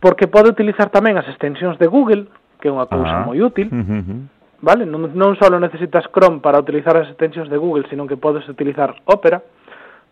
porque 0.01 0.33
pode 0.33 0.49
utilizar 0.49 0.89
tamén 0.89 1.21
as 1.21 1.29
extensións 1.29 1.77
de 1.77 1.87
Google, 1.87 2.27
que 2.59 2.67
é 2.67 2.75
unha 2.75 2.89
cousa 2.89 3.21
ah. 3.21 3.27
moi 3.29 3.39
útil. 3.39 3.69
Uh 3.69 3.85
-huh. 3.85 4.21
Vale, 4.65 4.89
non 4.89 5.13
non 5.13 5.37
só 5.37 5.53
necesitas 5.53 6.09
Chrome 6.09 6.41
para 6.41 6.59
utilizar 6.59 6.97
as 6.97 7.13
extensións 7.13 7.53
de 7.53 7.61
Google, 7.61 7.85
sino 7.93 8.09
que 8.09 8.17
podes 8.17 8.49
utilizar 8.49 8.97
Opera. 9.05 9.45
Uh 9.45 9.60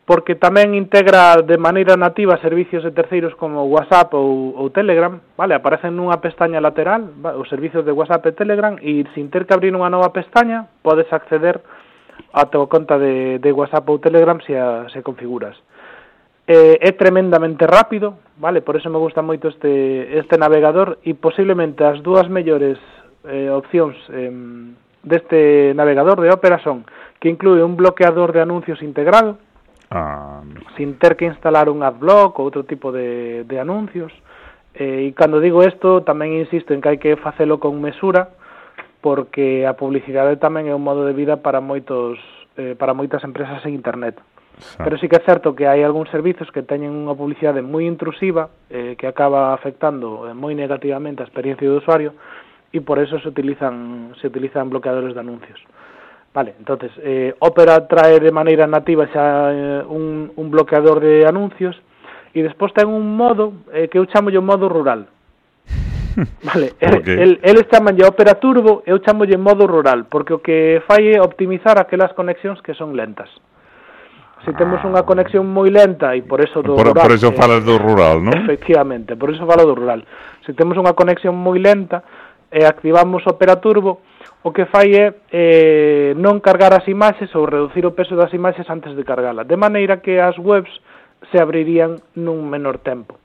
porque 0.09 0.41
tamén 0.41 0.73
integra 0.73 1.45
de 1.45 1.61
maneira 1.61 1.93
nativa 2.01 2.41
servicios 2.41 2.81
de 2.81 2.97
terceiros 2.97 3.37
como 3.37 3.69
WhatsApp 3.69 4.17
ou, 4.17 4.57
ou 4.57 4.73
Telegram, 4.73 5.21
vale, 5.37 5.53
aparecen 5.53 5.93
nunha 5.93 6.17
pestaña 6.17 6.65
lateral, 6.65 7.13
os 7.37 7.45
servicios 7.53 7.85
de 7.85 7.93
WhatsApp 7.93 8.25
e 8.25 8.33
Telegram, 8.33 8.81
e 8.81 9.05
sin 9.13 9.29
ter 9.29 9.45
que 9.45 9.53
abrir 9.53 9.77
unha 9.77 9.93
nova 9.93 10.09
pestaña, 10.09 10.65
podes 10.81 11.13
acceder 11.13 11.61
a 12.33 12.49
tua 12.49 12.73
conta 12.73 12.97
de, 12.97 13.37
de 13.37 13.53
WhatsApp 13.53 13.85
ou 13.85 14.01
Telegram 14.01 14.41
se, 14.41 14.57
a, 14.57 14.89
se 14.89 15.05
configuras. 15.05 15.61
Eh, 16.49 16.81
é 16.81 16.97
tremendamente 16.97 17.69
rápido, 17.69 18.17
vale, 18.41 18.65
por 18.65 18.81
eso 18.81 18.89
me 18.89 18.97
gusta 18.97 19.21
moito 19.21 19.53
este, 19.53 20.09
este 20.17 20.41
navegador, 20.41 21.05
e 21.05 21.21
posiblemente 21.21 21.85
as 21.85 22.01
dúas 22.01 22.33
mellores 22.33 22.81
eh, 23.29 23.53
opcións 23.53 23.93
eh, 24.09 24.33
deste 25.05 25.77
navegador 25.77 26.17
de 26.25 26.33
Opera 26.33 26.57
son 26.65 26.89
que 27.21 27.29
inclui 27.29 27.61
un 27.61 27.77
bloqueador 27.77 28.33
de 28.33 28.41
anuncios 28.41 28.81
integrado, 28.81 29.37
Um... 29.91 30.55
Sin 30.77 30.99
ter 30.99 31.17
que 31.17 31.25
instalar 31.25 31.69
un 31.69 31.83
adblock 31.83 32.39
ou 32.39 32.53
outro 32.53 32.65
tipo 32.69 32.93
de, 32.93 33.45
de 33.49 33.57
anuncios. 33.57 34.13
Eh, 34.77 35.09
e 35.09 35.13
cando 35.17 35.41
digo 35.41 35.65
isto, 35.65 36.05
tamén 36.05 36.37
insisto 36.37 36.77
en 36.77 36.85
que 36.85 36.89
hai 36.93 36.99
que 37.01 37.17
facelo 37.17 37.57
con 37.57 37.81
mesura, 37.81 38.37
porque 39.01 39.65
a 39.65 39.75
publicidade 39.79 40.37
tamén 40.37 40.69
é 40.69 40.75
un 40.77 40.85
modo 40.85 41.09
de 41.09 41.17
vida 41.17 41.41
para 41.41 41.65
moitos 41.65 42.21
eh, 42.61 42.77
para 42.77 42.93
moitas 42.93 43.25
empresas 43.25 43.65
en 43.65 43.73
internet. 43.73 44.21
Xa. 44.59 44.85
Pero 44.85 44.99
sí 44.99 45.07
que 45.09 45.17
é 45.17 45.23
certo 45.23 45.55
que 45.55 45.71
hai 45.71 45.87
algúns 45.87 46.11
servizos 46.11 46.51
que 46.51 46.67
teñen 46.67 46.91
unha 46.91 47.15
publicidade 47.15 47.63
moi 47.63 47.87
intrusiva 47.87 48.51
eh, 48.69 48.99
que 48.99 49.07
acaba 49.07 49.55
afectando 49.55 50.27
eh, 50.27 50.35
moi 50.35 50.53
negativamente 50.53 51.23
a 51.23 51.29
experiencia 51.29 51.65
do 51.65 51.79
usuario 51.79 52.13
e 52.75 52.83
por 52.83 52.99
eso 52.99 53.17
se 53.23 53.31
utilizan 53.31 54.13
se 54.19 54.29
utilizan 54.29 54.69
bloqueadores 54.69 55.15
de 55.15 55.23
anuncios. 55.23 55.63
Vale, 56.35 56.55
entonces 56.59 56.93
eh, 57.03 57.35
Opera 57.41 57.89
trae 57.89 58.21
de 58.21 58.31
maneira 58.31 58.67
nativa 58.67 59.09
xa 59.09 59.51
eh, 59.51 59.83
un, 59.89 60.31
un 60.37 60.47
bloqueador 60.51 61.01
de 61.01 61.27
anuncios 61.27 61.75
e 62.37 62.45
despois 62.45 62.71
ten 62.77 62.87
un 62.87 63.17
modo 63.17 63.65
eh, 63.73 63.89
que 63.89 63.99
eu 63.99 64.07
chamo 64.07 64.29
o 64.29 64.43
modo 64.45 64.69
rural. 64.69 65.09
Vale, 66.43 66.75
okay. 66.77 67.15
el, 67.15 67.21
el, 67.21 67.41
eles 67.43 67.67
chamanlle 67.71 68.05
Opera 68.05 68.35
Turbo, 68.35 68.83
eu 68.87 68.99
chamolle 69.01 69.39
modo 69.39 69.67
rural, 69.67 70.07
porque 70.11 70.35
o 70.35 70.43
que 70.43 70.83
fai 70.87 71.15
é 71.15 71.23
optimizar 71.23 71.79
aquelas 71.79 72.13
conexións 72.13 72.61
que 72.61 72.75
son 72.75 72.95
lentas. 72.95 73.31
Se 74.47 74.55
temos 74.55 74.79
unha 74.87 75.03
conexión 75.03 75.51
moi 75.51 75.67
lenta 75.67 76.15
e 76.15 76.23
por 76.23 76.39
eso 76.39 76.63
do 76.63 76.79
por, 76.79 76.95
rural. 76.95 77.03
Por 77.03 77.15
eso 77.15 77.35
eh, 77.35 77.37
falas 77.39 77.63
do 77.67 77.75
rural, 77.79 78.23
non? 78.23 78.35
Efectivamente, 78.35 79.19
por 79.19 79.35
eso 79.35 79.43
falo 79.47 79.67
do 79.67 79.75
rural. 79.75 80.07
Se 80.47 80.55
temos 80.55 80.79
unha 80.79 80.95
conexión 80.95 81.35
moi 81.35 81.59
lenta, 81.59 82.07
e 82.53 82.65
activamos 82.65 83.27
Opera 83.27 83.61
Turbo, 83.61 84.01
o 84.43 84.53
que 84.53 84.67
fai 84.67 84.95
é 84.95 85.07
eh, 85.33 86.13
non 86.17 86.41
cargar 86.41 86.73
as 86.73 86.87
imaxes 86.89 87.35
ou 87.37 87.45
reducir 87.45 87.85
o 87.85 87.93
peso 87.93 88.17
das 88.17 88.33
imaxes 88.33 88.69
antes 88.71 88.95
de 88.97 89.05
cargala, 89.05 89.45
de 89.45 89.57
maneira 89.59 90.01
que 90.01 90.23
as 90.23 90.39
webs 90.39 90.73
se 91.31 91.37
abrirían 91.37 92.01
nun 92.17 92.47
menor 92.47 92.81
tempo. 92.81 93.19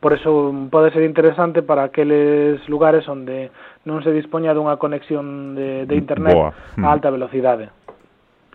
Por 0.00 0.12
eso 0.12 0.52
pode 0.70 0.92
ser 0.92 1.02
interesante 1.04 1.62
para 1.62 1.88
aqueles 1.88 2.60
lugares 2.68 3.08
onde 3.08 3.50
non 3.88 4.02
se 4.02 4.12
dispoña 4.12 4.52
dunha 4.52 4.80
conexión 4.80 5.54
de, 5.54 5.86
de 5.86 5.94
mm, 5.94 6.02
internet 6.02 6.36
Boa. 6.36 6.50
a 6.52 6.80
mm. 6.80 6.84
alta 6.84 7.08
velocidade. 7.12 7.70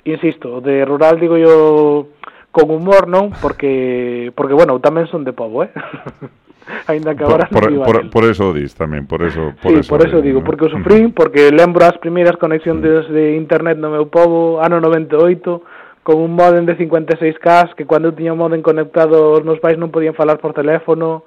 Insisto, 0.06 0.62
de 0.62 0.86
rural 0.86 1.22
digo 1.22 1.38
yo 1.38 2.10
con 2.52 2.70
humor, 2.70 3.08
non? 3.08 3.32
Porque, 3.40 4.34
porque 4.36 4.54
bueno, 4.54 4.82
tamén 4.82 5.08
son 5.08 5.24
de 5.24 5.34
povo, 5.34 5.64
eh? 5.64 5.72
ainda 6.88 7.16
que 7.16 7.24
agora 7.24 7.48
por, 7.50 7.68
por, 7.68 7.86
por, 7.86 8.10
por 8.10 8.24
eso 8.26 8.54
dis 8.54 8.74
tamén, 8.76 9.08
por 9.08 9.22
eso 9.26 9.54
por 9.62 9.72
sí, 9.74 9.80
eso, 9.80 9.90
por 9.90 10.02
eso 10.06 10.22
digo, 10.22 10.40
digo, 10.40 10.46
porque 10.46 10.66
o 10.66 10.70
sufrín, 10.70 11.12
porque 11.12 11.52
lembro 11.52 11.86
as 11.86 11.98
primeiras 11.98 12.38
conexións 12.38 12.82
mm. 12.82 13.14
de 13.14 13.24
internet 13.36 13.78
no 13.78 13.90
meu 13.92 14.08
povo 14.08 14.62
ano 14.62 14.80
98 14.80 16.04
con 16.04 16.18
un 16.18 16.34
modem 16.34 16.66
de 16.66 16.78
56k 16.78 17.76
que 17.78 17.86
cando 17.86 18.10
eu 18.10 18.18
tiña 18.18 18.34
o 18.34 18.40
modem 18.40 18.62
conectado 18.62 19.38
os 19.38 19.44
meus 19.46 19.62
pais 19.62 19.78
non 19.78 19.94
podían 19.94 20.18
falar 20.18 20.42
por 20.42 20.54
teléfono, 20.54 21.26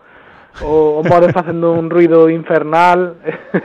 o, 0.62 1.00
o 1.00 1.02
moro 1.02 1.28
facendo 1.32 1.72
un 1.72 1.90
ruido 1.90 2.30
infernal. 2.30 3.16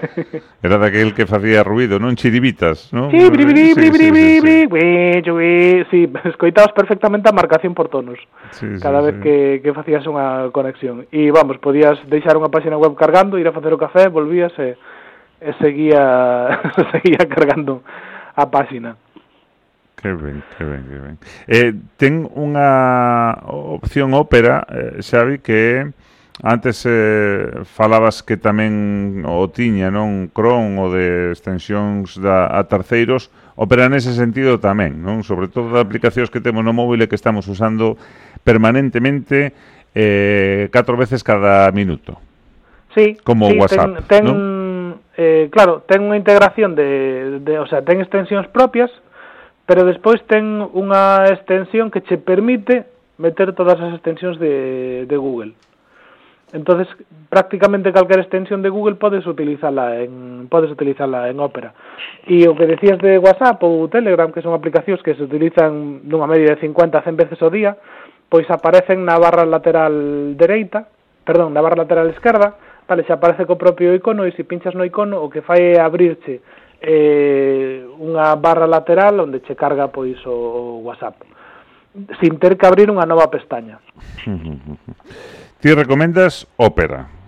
Era 0.63 0.77
daquel 0.77 1.13
que 1.13 1.29
facía 1.29 1.62
ruido, 1.62 2.01
non 2.01 2.17
chiribitas, 2.17 2.89
non? 2.89 3.13
Sí, 3.13 3.22
bri, 3.29 3.46
bri, 3.46 3.77
bri, 3.77 3.89
bri, 3.93 4.10
bri, 4.10 4.39
bri, 4.41 4.58
bri, 4.65 5.22
bri, 5.22 5.86
sí, 5.93 6.10
escoitabas 6.25 6.74
perfectamente 6.74 7.29
a 7.29 7.36
marcación 7.36 7.77
por 7.77 7.89
tonos 7.89 8.17
sí, 8.51 8.65
cada 8.81 9.01
vez 9.01 9.15
sí. 9.15 9.22
que, 9.22 9.36
que 9.62 9.74
facías 9.74 10.05
unha 10.10 10.50
conexión. 10.50 11.05
E, 11.13 11.29
vamos, 11.29 11.62
podías 11.62 12.01
deixar 12.10 12.34
unha 12.34 12.50
página 12.50 12.79
web 12.81 12.98
cargando, 12.98 13.38
ir 13.38 13.46
a 13.46 13.53
facer 13.53 13.69
o 13.69 13.81
café, 13.81 14.10
volvías 14.10 14.53
e, 14.58 14.74
e 15.46 15.51
seguía, 15.62 16.58
seguía 16.98 17.22
cargando 17.29 17.86
a 18.34 18.50
página. 18.50 18.98
Que 20.00 20.15
ben, 20.15 20.41
que 20.58 20.63
ben, 20.63 20.84
que 20.88 20.98
ben. 20.98 21.15
Eh, 21.46 21.72
ten 22.00 22.24
unha 22.24 23.36
opción 23.77 24.15
ópera, 24.15 24.63
eh, 24.72 25.03
Xavi, 25.03 25.43
que 25.43 25.58
é 25.75 25.77
Antes 26.41 26.88
eh, 26.88 27.67
falabas 27.67 28.24
que 28.24 28.39
tamén 28.39 29.27
o 29.27 29.51
tiña, 29.51 29.91
non? 29.91 30.31
Cron 30.31 30.79
o 30.79 30.88
de 30.88 31.36
extensións 31.36 32.15
da, 32.15 32.48
a 32.48 32.63
terceiros 32.63 33.27
opera 33.60 33.91
nese 33.91 34.15
sentido 34.15 34.55
tamén, 34.55 35.03
non? 35.03 35.27
Sobre 35.27 35.51
todo 35.51 35.75
das 35.75 35.84
aplicacións 35.84 36.31
que 36.31 36.39
temos 36.39 36.63
no 36.63 36.72
móvil 36.72 37.03
e 37.03 37.12
que 37.12 37.19
estamos 37.19 37.43
usando 37.51 38.00
permanentemente 38.48 39.51
eh, 39.91 40.72
catro 40.72 40.96
veces 40.96 41.27
cada 41.27 41.67
minuto. 41.75 42.24
Sí, 42.96 43.19
como 43.27 43.51
sí, 43.51 43.60
WhatsApp, 43.60 44.08
ten, 44.08 44.24
ten? 44.24 44.96
Eh, 45.19 45.51
claro, 45.51 45.84
ten 45.84 46.08
unha 46.08 46.15
integración 46.15 46.72
de, 46.79 47.43
de, 47.43 47.60
o 47.60 47.67
sea, 47.67 47.84
ten 47.84 48.00
extensións 48.00 48.48
propias, 48.48 48.88
pero 49.67 49.84
despois 49.84 50.24
ten 50.24 50.63
unha 50.72 51.27
extensión 51.27 51.91
que 51.91 52.00
che 52.00 52.15
permite 52.15 52.88
meter 53.19 53.51
todas 53.51 53.75
as 53.84 53.91
extensións 53.91 54.39
de, 54.39 55.03
de 55.03 55.17
Google. 55.19 55.51
Entonces, 56.51 56.88
prácticamente 57.29 57.94
calquera 57.94 58.22
extensión 58.22 58.62
de 58.62 58.70
Google 58.70 58.96
podes 58.96 59.25
utilizala 59.27 60.01
en 60.01 60.48
podes 60.50 60.72
utilizala 60.72 61.29
en 61.29 61.39
Opera. 61.39 61.74
E 62.25 62.50
o 62.50 62.58
que 62.58 62.65
decías 62.65 62.98
de 62.98 63.22
WhatsApp 63.22 63.62
ou 63.62 63.86
Telegram, 63.86 64.34
que 64.34 64.41
son 64.41 64.58
aplicacións 64.58 65.06
que 65.06 65.13
se 65.13 65.22
utilizan 65.22 66.01
nunha 66.10 66.25
media 66.25 66.58
de 66.58 66.62
50 66.62 66.98
a 66.98 67.06
100 67.06 67.22
veces 67.22 67.38
ao 67.46 67.53
día, 67.53 67.77
pois 68.34 68.50
aparecen 68.50 69.06
na 69.06 69.22
barra 69.22 69.46
lateral 69.46 70.34
dereita, 70.34 70.89
perdón, 71.22 71.53
na 71.53 71.62
barra 71.62 71.86
lateral 71.86 72.10
esquerda, 72.10 72.58
vale, 72.89 73.06
se 73.06 73.13
aparece 73.13 73.46
co 73.46 73.53
propio 73.53 73.94
icono 73.94 74.25
e 74.25 74.34
se 74.34 74.41
pinchas 74.41 74.74
no 74.74 74.82
icono 74.82 75.22
o 75.22 75.29
que 75.29 75.46
fai 75.46 75.77
é 75.77 75.82
abrirche 75.82 76.41
eh, 76.82 77.86
unha 78.01 78.34
barra 78.41 78.65
lateral 78.65 79.22
onde 79.22 79.46
che 79.46 79.53
carga 79.53 79.94
pois 79.94 80.18
o, 80.25 80.34
o 80.34 80.62
WhatsApp 80.82 81.22
sin 82.18 82.41
ter 82.41 82.58
que 82.58 82.65
abrir 82.65 82.89
unha 82.89 83.06
nova 83.06 83.29
pestaña. 83.29 83.77
Ti 85.60 85.75
recomendas 85.75 86.48
Ópera. 86.56 87.20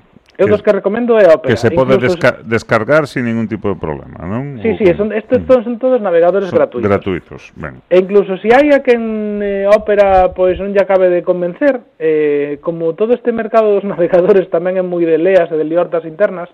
Eu 0.41 0.47
dos 0.47 0.63
que 0.63 0.71
recomendo 0.71 1.19
é 1.19 1.27
Opera. 1.27 1.53
Que 1.53 1.57
se 1.59 1.69
pode 1.69 1.99
Incluso... 1.99 2.15
desca 2.15 2.39
descargar 2.41 3.05
sin 3.05 3.29
ningún 3.29 3.45
tipo 3.51 3.69
de 3.69 3.77
problema, 3.77 4.25
non? 4.25 4.57
Sí, 4.63 4.73
sí, 4.79 4.87
son, 4.97 5.13
estes 5.13 5.45
todos, 5.45 5.67
son 5.67 5.77
todos 5.77 6.01
navegadores 6.01 6.49
son 6.49 6.57
gratuitos. 6.57 6.87
Gratuitos, 6.89 7.41
ben. 7.59 7.83
E 7.91 7.99
incluso 7.99 8.39
se 8.41 8.47
si 8.47 8.55
hai 8.55 8.71
a 8.73 8.81
quen 8.81 9.43
eh, 9.43 9.69
Opera 9.69 10.33
pois 10.33 10.57
non 10.57 10.71
lle 10.73 10.81
acabe 10.81 11.13
de 11.13 11.21
convencer, 11.21 11.83
eh, 11.99 12.57
como 12.63 12.97
todo 12.97 13.13
este 13.13 13.35
mercado 13.35 13.69
dos 13.75 13.85
navegadores 13.91 14.49
tamén 14.49 14.79
é 14.79 14.83
moi 14.83 15.05
de 15.05 15.19
leas 15.19 15.51
e 15.51 15.59
de 15.59 15.67
liortas 15.67 16.07
internas, 16.07 16.47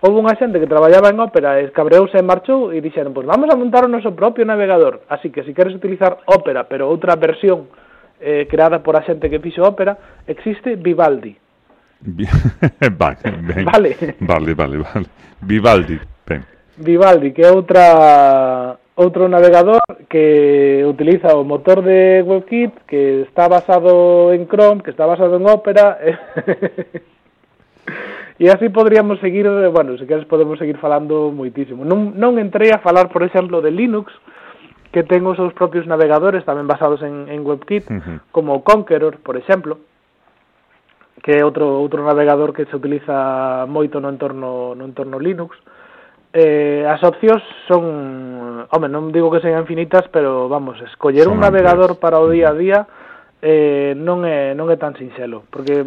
houve 0.00 0.18
unha 0.18 0.34
xente 0.34 0.58
que 0.58 0.66
traballaba 0.66 1.12
en 1.12 1.20
Opera, 1.22 1.62
escabreouse 1.62 2.18
e 2.18 2.24
marchou 2.24 2.74
e 2.74 2.82
dixeron, 2.82 3.14
pois 3.14 3.28
vamos 3.28 3.52
a 3.52 3.54
montar 3.54 3.84
o 3.84 3.92
noso 3.92 4.16
propio 4.16 4.48
navegador. 4.48 5.06
Así 5.12 5.30
que 5.30 5.44
se 5.44 5.52
si 5.52 5.54
queres 5.54 5.76
utilizar 5.76 6.24
Opera, 6.24 6.66
pero 6.66 6.88
outra 6.90 7.14
versión 7.14 7.70
eh, 8.20 8.46
creada 8.50 8.82
por 8.82 8.96
a 8.96 9.02
xente 9.02 9.30
que 9.30 9.40
fixo 9.40 9.62
ópera, 9.62 9.96
existe 10.26 10.76
Vivaldi. 10.76 11.36
vale, 12.98 13.16
ben. 13.42 13.64
vale. 13.64 13.96
Vale, 14.20 14.54
vale, 14.54 14.76
vale. 14.78 15.06
Vivaldi, 15.40 15.98
ben. 16.26 16.44
Vivaldi, 16.76 17.32
que 17.32 17.42
é 17.42 17.50
outra 17.50 18.78
outro 18.98 19.28
navegador 19.28 19.78
que 20.10 20.82
utiliza 20.86 21.36
o 21.38 21.44
motor 21.44 21.82
de 21.82 22.22
WebKit 22.26 22.82
que 22.86 23.22
está 23.22 23.46
basado 23.46 24.32
en 24.34 24.46
Chrome, 24.46 24.82
que 24.82 24.90
está 24.90 25.06
basado 25.06 25.36
en 25.36 25.46
Opera. 25.46 25.98
Eh, 26.02 26.18
e 28.42 28.50
así 28.50 28.68
podríamos 28.70 29.18
seguir, 29.18 29.46
bueno, 29.70 29.98
se 29.98 30.06
queres 30.06 30.26
podemos 30.26 30.58
seguir 30.58 30.78
falando 30.78 31.30
moitísimo. 31.30 31.86
Non, 31.86 32.14
non 32.18 32.38
entrei 32.38 32.74
a 32.74 32.82
falar, 32.82 33.10
por 33.10 33.22
exemplo, 33.22 33.62
de 33.62 33.70
Linux, 33.70 34.10
que 34.92 35.04
ten 35.04 35.24
os 35.28 35.36
seus 35.36 35.52
propios 35.52 35.84
navegadores 35.84 36.44
tamén 36.48 36.64
basados 36.64 37.04
en, 37.04 37.28
en 37.28 37.44
WebKit, 37.44 37.84
uh 37.88 38.00
-huh. 38.00 38.18
como 38.32 38.64
Conqueror, 38.64 39.20
por 39.20 39.36
exemplo, 39.36 39.78
que 41.22 41.36
é 41.36 41.44
outro 41.44 41.66
outro 41.82 42.00
navegador 42.00 42.56
que 42.56 42.64
se 42.66 42.76
utiliza 42.76 43.66
moito 43.68 44.00
no 44.00 44.08
entorno 44.08 44.72
no 44.72 44.84
entorno 44.88 45.20
Linux. 45.20 45.56
Eh, 46.32 46.84
as 46.84 47.00
opcións 47.02 47.40
son, 47.66 48.68
home, 48.68 48.88
non 48.88 49.12
digo 49.12 49.32
que 49.32 49.40
sean 49.40 49.60
infinitas, 49.60 50.08
pero 50.12 50.48
vamos, 50.48 50.80
escoller 50.84 51.24
son 51.24 51.36
un 51.36 51.44
navegador 51.44 51.96
amplias. 51.96 52.04
para 52.04 52.20
o 52.20 52.28
día 52.28 52.52
a 52.52 52.56
día 52.56 52.78
eh, 53.42 53.92
non 53.96 54.24
é 54.24 54.56
non 54.56 54.72
é 54.72 54.76
tan 54.80 54.96
sinxelo, 54.96 55.44
porque 55.52 55.84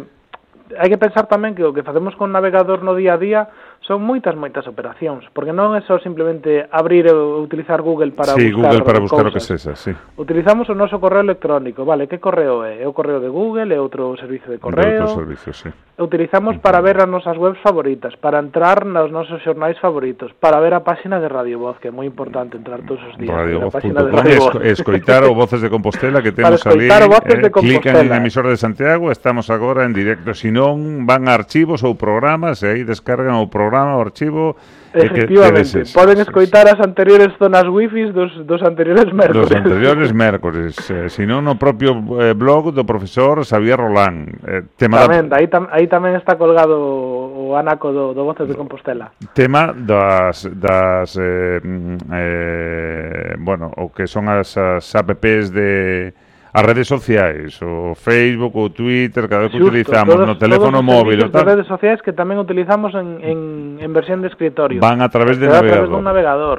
hai 0.78 0.88
que 0.88 1.00
pensar 1.00 1.26
tamén 1.26 1.58
que 1.58 1.66
o 1.66 1.74
que 1.74 1.86
facemos 1.86 2.14
con 2.14 2.30
navegador 2.30 2.86
no 2.86 2.94
día 2.94 3.16
a 3.16 3.22
día 3.22 3.40
son 3.82 4.06
moitas 4.06 4.38
moitas 4.38 4.62
operacións, 4.70 5.26
porque 5.34 5.50
non 5.50 5.74
é 5.74 5.82
só 5.82 5.98
simplemente 5.98 6.70
abrir 6.70 7.10
ou 7.10 7.42
utilizar 7.42 7.82
Google 7.82 8.14
para 8.14 8.38
sí, 8.38 8.54
buscar 8.54 8.78
Google 8.78 8.86
para 8.86 9.00
buscar 9.02 9.24
cousas. 9.26 9.34
o 9.34 9.34
que 9.34 9.42
sexa, 9.42 9.74
sí. 9.74 9.90
Utilizamos 10.14 10.70
o 10.70 10.74
noso 10.78 11.02
correo 11.02 11.26
electrónico, 11.26 11.82
vale, 11.82 12.06
que 12.06 12.22
correo 12.22 12.62
é? 12.62 12.78
É 12.78 12.86
o 12.86 12.94
correo 12.94 13.18
de 13.18 13.26
Google, 13.26 13.74
é 13.74 13.78
outro 13.82 14.14
servicio 14.14 14.54
de 14.54 14.62
correo. 14.62 14.86
De 14.86 15.02
outro 15.02 15.26
servicio, 15.26 15.50
sí. 15.50 15.70
Utilizamos 15.98 16.62
para 16.62 16.78
ver 16.78 17.02
as 17.02 17.10
nosas 17.10 17.34
webs 17.34 17.58
favoritas, 17.58 18.14
para 18.22 18.38
entrar 18.38 18.86
nos 18.86 19.10
nosos 19.10 19.42
xornais 19.42 19.74
favoritos, 19.82 20.30
para 20.38 20.62
ver 20.62 20.78
a 20.78 20.86
páxina 20.86 21.18
de 21.18 21.26
Radio 21.26 21.58
Voz, 21.58 21.82
que 21.82 21.90
é 21.90 21.92
moi 21.92 22.06
importante 22.06 22.54
entrar 22.54 22.86
todos 22.86 23.02
os 23.02 23.18
días. 23.18 23.34
Radio 23.34 23.66
Voz. 23.66 23.82
Punto 23.82 23.98
Radio 23.98 24.38
Voz. 24.46 24.62
Escoitar 24.62 25.26
o 25.26 25.34
Voces 25.42 25.58
de 25.58 25.66
Compostela 25.66 26.22
que 26.22 26.30
temos 26.30 26.62
ali. 26.70 26.86
Para 26.86 27.02
escoitar 27.02 27.02
o 27.02 27.10
Voces 27.10 27.34
eh, 27.34 27.42
de 27.42 27.50
Compostela. 27.50 27.82
Clican 27.82 27.96
en 27.98 28.14
emisora 28.14 28.54
de 28.54 28.58
Santiago, 28.62 29.10
estamos 29.10 29.50
agora 29.50 29.82
en 29.82 29.92
directo, 29.92 30.38
si 30.38 30.54
non 30.54 31.02
van 31.02 31.26
a 31.26 31.34
archivos 31.34 31.82
ou 31.82 31.98
programas 31.98 32.62
e 32.62 32.70
aí 32.70 32.82
descargan 32.86 33.42
o 33.42 33.50
programa 33.50 33.71
programa, 33.72 33.96
o 33.96 34.04
archivo... 34.04 34.52
Efectivamente, 34.94 35.72
que, 35.72 35.84
que 35.88 35.92
poden 35.94 36.20
escoitar 36.20 36.68
as 36.68 36.76
anteriores 36.76 37.32
zonas 37.40 37.64
wifi 37.64 38.12
dos, 38.12 38.28
dos 38.44 38.60
anteriores 38.60 39.08
mércores. 39.08 39.48
Dos 39.48 39.56
anteriores 39.56 40.12
mércores, 40.12 40.76
eh, 40.90 41.08
sino 41.08 41.40
no 41.40 41.56
propio 41.56 41.96
eh, 42.20 42.36
blog 42.36 42.76
do 42.76 42.84
profesor 42.84 43.40
Xavier 43.40 43.80
Rolán. 43.80 44.28
Eh, 44.44 44.68
tema 44.76 45.00
tamén, 45.00 45.32
da... 45.32 45.40
aí, 45.40 45.48
tam, 45.48 45.64
aí 45.72 45.88
tamén 45.88 46.12
está 46.12 46.36
colgado 46.36 46.76
o 46.76 47.56
anaco 47.56 47.88
do, 47.88 48.12
do 48.12 48.20
Voces 48.28 48.44
de 48.44 48.52
Compostela. 48.52 49.16
Tema 49.32 49.72
das, 49.72 50.44
das 50.52 51.16
eh, 51.16 51.56
mm, 51.64 52.12
eh, 52.12 53.32
bueno, 53.40 53.72
o 53.80 53.88
que 53.96 54.04
son 54.04 54.28
as, 54.28 54.60
as 54.60 54.92
apps 54.92 55.56
de 55.56 56.12
as 56.52 56.62
redes 56.62 56.86
sociais, 56.86 57.56
o 57.64 57.96
Facebook, 57.96 58.52
o 58.52 58.68
Twitter, 58.68 59.24
cada 59.28 59.48
vez 59.48 59.52
que 59.52 59.58
Justo, 59.58 59.72
utilizamos, 59.72 60.14
todos, 60.14 60.28
no 60.28 60.36
teléfono 60.36 60.84
móvil, 60.84 61.24
o 61.24 61.30
tal. 61.32 61.48
redes 61.48 61.66
sociais 61.66 62.04
que 62.04 62.12
tamén 62.12 62.36
utilizamos 62.36 62.92
en, 62.92 63.24
en, 63.24 63.38
en 63.80 63.90
versión 63.96 64.20
de 64.20 64.28
escritorio. 64.28 64.76
Van 64.84 65.00
a 65.00 65.08
través 65.08 65.40
de 65.40 65.48
navegador. 65.48 65.64
A 65.64 65.72
través 65.72 65.90
dun 65.90 66.04
navegador. 66.04 66.58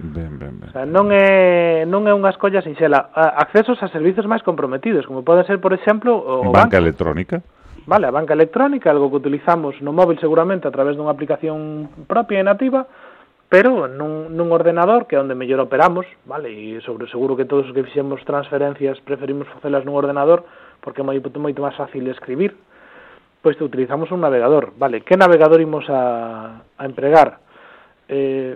Ben, 0.00 0.36
ben, 0.36 0.60
ben. 0.60 0.68
O 0.68 0.72
sea, 0.72 0.84
non 0.84 1.08
é 1.08 1.84
non 1.88 2.04
é 2.04 2.12
unha 2.12 2.28
escolla 2.32 2.60
sinxela, 2.60 3.12
accesos 3.16 3.80
a 3.80 3.88
servizos 3.88 4.28
máis 4.28 4.44
comprometidos, 4.44 5.08
como 5.08 5.24
pode 5.24 5.48
ser, 5.48 5.56
por 5.60 5.72
exemplo, 5.72 6.20
o 6.20 6.52
banca, 6.52 6.76
banco. 6.76 6.84
electrónica. 6.84 7.36
Vale, 7.88 8.08
a 8.08 8.12
banca 8.12 8.36
electrónica, 8.36 8.92
algo 8.92 9.08
que 9.08 9.24
utilizamos 9.24 9.80
no 9.80 9.96
móvil 9.96 10.20
seguramente 10.20 10.68
a 10.68 10.72
través 10.72 11.00
dunha 11.00 11.12
aplicación 11.12 11.88
propia 12.04 12.40
e 12.40 12.44
nativa, 12.44 12.84
pero 13.50 13.90
nun, 13.90 14.30
nun 14.38 14.48
ordenador 14.54 15.10
que 15.10 15.18
é 15.18 15.20
onde 15.20 15.34
mellor 15.34 15.66
operamos, 15.66 16.06
vale, 16.22 16.54
e 16.54 16.78
sobre 16.86 17.10
seguro 17.10 17.34
que 17.34 17.50
todos 17.50 17.66
os 17.66 17.74
que 17.74 17.82
fixemos 17.82 18.22
transferencias 18.22 19.02
preferimos 19.02 19.50
facelas 19.50 19.82
nun 19.82 19.98
ordenador 19.98 20.46
porque 20.78 21.02
é 21.02 21.04
moi, 21.04 21.18
moito 21.18 21.60
máis 21.60 21.74
fácil 21.74 22.06
escribir, 22.06 22.54
pois 23.42 23.58
te 23.58 23.66
utilizamos 23.66 24.14
un 24.14 24.22
navegador, 24.22 24.70
vale, 24.78 25.02
que 25.02 25.18
navegador 25.18 25.58
imos 25.60 25.84
a, 25.90 26.62
a 26.78 26.82
empregar? 26.86 27.42
Eh, 28.06 28.54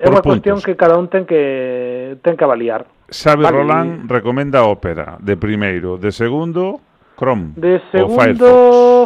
é 0.00 0.06
unha 0.08 0.24
cuestión 0.24 0.62
que 0.64 0.72
cada 0.72 0.96
un 0.96 1.12
ten 1.12 1.28
que 1.28 2.16
ten 2.24 2.38
que 2.38 2.46
avaliar. 2.46 2.86
Sabe 3.10 3.44
vale. 3.44 3.60
Roland 3.60 4.06
recomenda 4.06 4.64
Opera 4.64 5.18
de 5.18 5.36
primeiro, 5.36 5.98
de 5.98 6.14
segundo 6.14 6.80
Chrome 7.18 7.58
de 7.58 7.82
segundo, 7.90 8.14
o 8.14 8.16
Firefox. 8.16 8.40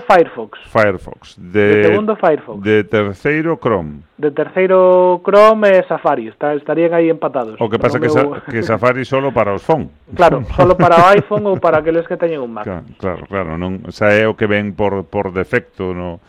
Firefox. 0.07 0.59
Firefox. 0.71 1.37
De, 1.39 1.83
de 1.83 1.89
segundo 1.89 2.17
Firefox. 2.17 2.63
De 2.63 2.85
terceiro 2.85 3.59
Chrome. 3.61 4.03
De 4.17 4.31
terceiro 4.31 5.21
Chrome 5.25 5.69
e 5.71 5.83
Safari. 5.89 6.29
Está, 6.29 6.55
estarían 6.55 6.95
aí 6.95 7.11
empatados. 7.11 7.57
O 7.61 7.69
que 7.69 7.79
pasa 7.79 7.99
que, 7.99 8.07
meu... 8.07 8.15
sa, 8.15 8.41
que 8.47 8.63
Safari 8.63 9.05
solo 9.05 9.33
para 9.33 9.55
os 9.55 9.63
phone. 9.63 9.91
Claro, 10.15 10.45
solo 10.57 10.77
para 10.77 10.97
o 10.97 11.05
iPhone 11.17 11.47
ou 11.47 11.57
para 11.59 11.79
aqueles 11.81 12.07
que 12.07 12.17
teñen 12.17 12.41
un 12.41 12.53
Mac. 12.53 12.65
Claro, 12.65 12.85
claro, 12.99 13.23
claro 13.27 13.51
non, 13.59 13.89
xa 13.91 14.13
é 14.13 14.29
o 14.29 14.37
que 14.37 14.47
ven 14.47 14.77
por, 14.77 15.09
por 15.09 15.33
defecto 15.33 15.97
no 15.97 16.21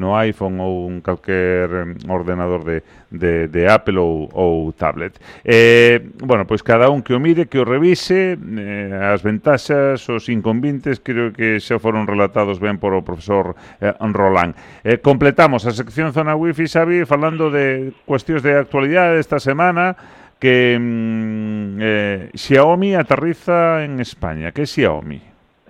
no 0.00 0.16
iPhone 0.16 0.56
ou 0.64 0.88
un 0.88 1.04
calquer 1.04 1.68
mm, 1.68 2.08
ordenador 2.08 2.64
de, 2.64 2.80
de, 3.12 3.46
de 3.52 3.68
Apple 3.68 4.00
ou, 4.00 4.26
ou 4.32 4.72
tablet. 4.72 5.20
Eh, 5.44 6.00
bueno, 6.24 6.48
pois 6.48 6.64
cada 6.64 6.88
un 6.88 7.04
que 7.04 7.12
o 7.12 7.20
mire, 7.20 7.46
que 7.52 7.60
o 7.60 7.68
revise, 7.68 8.40
eh, 8.40 8.88
as 8.96 9.20
ventaxas, 9.20 10.08
os 10.08 10.32
inconvintes, 10.32 10.98
creo 11.04 11.36
que 11.36 11.60
xa 11.60 11.76
foron 11.76 12.08
relatados 12.08 12.56
ben 12.56 12.80
por 12.80 12.96
o 12.96 13.04
profesor 13.04 13.52
eh, 13.84 13.92
Roland. 14.00 14.56
Eh, 14.82 14.98
completamos 15.04 15.68
a 15.68 15.76
sección 15.76 16.16
Zona 16.16 16.32
Wi-Fi, 16.32 16.64
Xavi, 16.64 16.98
falando 17.04 17.52
de 17.52 17.92
cuestións 18.08 18.40
de 18.40 18.56
actualidade 18.56 19.20
esta 19.20 19.36
semana, 19.36 19.94
que 20.40 20.78
mm, 20.80 21.78
eh, 21.78 22.30
Xiaomi 22.34 22.96
aterriza 22.96 23.84
en 23.84 24.00
España. 24.00 24.50
Que 24.56 24.64
é 24.64 24.66
Xiaomi? 24.66 25.20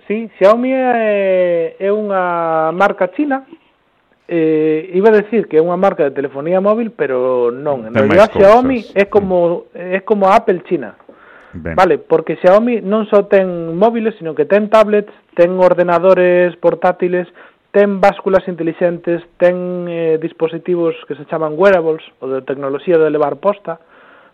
Sí, 0.07 0.31
Xiaomi 0.39 0.71
é, 0.71 1.75
é 1.77 1.89
unha 1.91 2.71
marca 2.71 3.11
china 3.11 3.43
eh, 4.33 4.89
iba 4.93 5.09
a 5.09 5.11
decir 5.11 5.51
que 5.51 5.59
é 5.59 5.61
unha 5.61 5.75
marca 5.75 6.07
de 6.07 6.15
telefonía 6.15 6.63
móvil, 6.63 6.95
pero 6.95 7.51
non, 7.51 7.83
en 7.83 7.91
realidad 7.91 8.31
Xiaomi 8.31 8.79
é 8.95 9.11
como 9.11 9.67
é 9.75 9.99
como 10.07 10.31
Apple 10.31 10.63
China. 10.71 10.95
Ben. 11.51 11.75
Vale, 11.75 11.99
porque 11.99 12.39
Xiaomi 12.39 12.79
non 12.79 13.11
só 13.11 13.27
ten 13.27 13.75
móviles, 13.75 14.15
sino 14.15 14.31
que 14.31 14.47
ten 14.47 14.71
tablets, 14.71 15.11
ten 15.35 15.59
ordenadores 15.59 16.55
portátiles, 16.63 17.27
ten 17.75 17.99
básculas 17.99 18.47
intelixentes, 18.47 19.19
ten 19.35 19.83
eh, 19.91 20.15
dispositivos 20.15 20.95
que 21.11 21.19
se 21.19 21.27
chaman 21.27 21.59
wearables, 21.59 22.07
ou 22.23 22.31
de 22.31 22.39
tecnoloxía 22.47 22.95
de 22.95 23.11
levar 23.11 23.35
posta, 23.43 23.83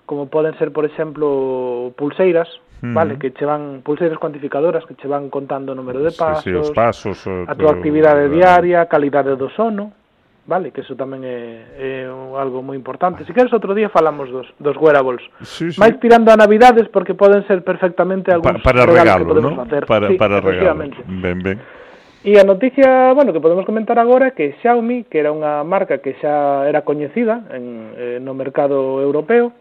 como 0.05 0.29
poden 0.29 0.53
ser, 0.61 0.69
por 0.69 0.85
exemplo, 0.85 1.89
pulseiras, 1.97 2.45
vale, 2.81 3.17
que 3.17 3.33
che 3.33 3.45
van 3.45 3.81
pulseiras 3.83 4.17
cuantificadoras 4.17 4.85
que 4.85 4.95
che 4.95 5.07
van 5.07 5.29
contando 5.29 5.71
o 5.71 5.75
número 5.75 5.99
de 5.99 6.11
pasos, 6.11 6.43
sí, 6.43 6.51
sí, 6.51 6.55
os 6.55 6.71
pasos 6.71 7.17
o, 7.25 7.45
a 7.47 7.55
túa 7.55 7.73
actividade 7.73 8.27
o, 8.27 8.33
diaria, 8.33 8.85
calidade 8.85 9.35
do 9.35 9.49
sono, 9.49 9.91
vale, 10.47 10.71
que 10.71 10.81
eso 10.81 10.95
tamén 10.95 11.25
é, 11.27 11.67
é 11.75 11.89
algo 12.07 12.63
moi 12.63 12.79
importante. 12.79 13.27
Se 13.27 13.29
si 13.29 13.35
queres 13.35 13.51
outro 13.51 13.75
día 13.75 13.91
falamos 13.91 14.31
dos, 14.31 14.47
dos 14.57 14.77
wearables. 14.79 15.21
Sí, 15.43 15.73
sí. 15.73 15.79
Mais 15.81 15.99
tirando 15.99 16.31
a 16.31 16.39
Navidades 16.39 16.87
porque 16.87 17.13
poden 17.13 17.43
ser 17.45 17.61
perfectamente 17.67 18.31
algúns 18.31 18.63
pa, 18.63 18.71
para 18.71 18.87
regalo, 18.87 19.27
que 19.27 19.31
podemos 19.35 19.53
¿no? 19.53 19.61
facer. 19.67 19.83
Para, 19.85 20.07
sí, 20.07 20.15
para 20.15 20.39
regalo. 20.39 20.87
Ben, 21.05 21.39
ben. 21.43 21.59
E 22.27 22.33
a 22.39 22.43
noticia, 22.43 23.13
bueno, 23.13 23.31
que 23.31 23.39
podemos 23.39 23.63
comentar 23.63 23.99
agora 23.99 24.31
é 24.31 24.35
que 24.35 24.57
Xiaomi, 24.63 25.05
que 25.05 25.21
era 25.21 25.29
unha 25.29 25.61
marca 25.67 26.01
que 26.01 26.17
xa 26.17 26.65
era 26.65 26.81
coñecida 26.81 27.45
en, 27.53 27.93
eh, 27.93 28.17
no 28.23 28.33
mercado 28.33 28.99
europeo, 29.03 29.53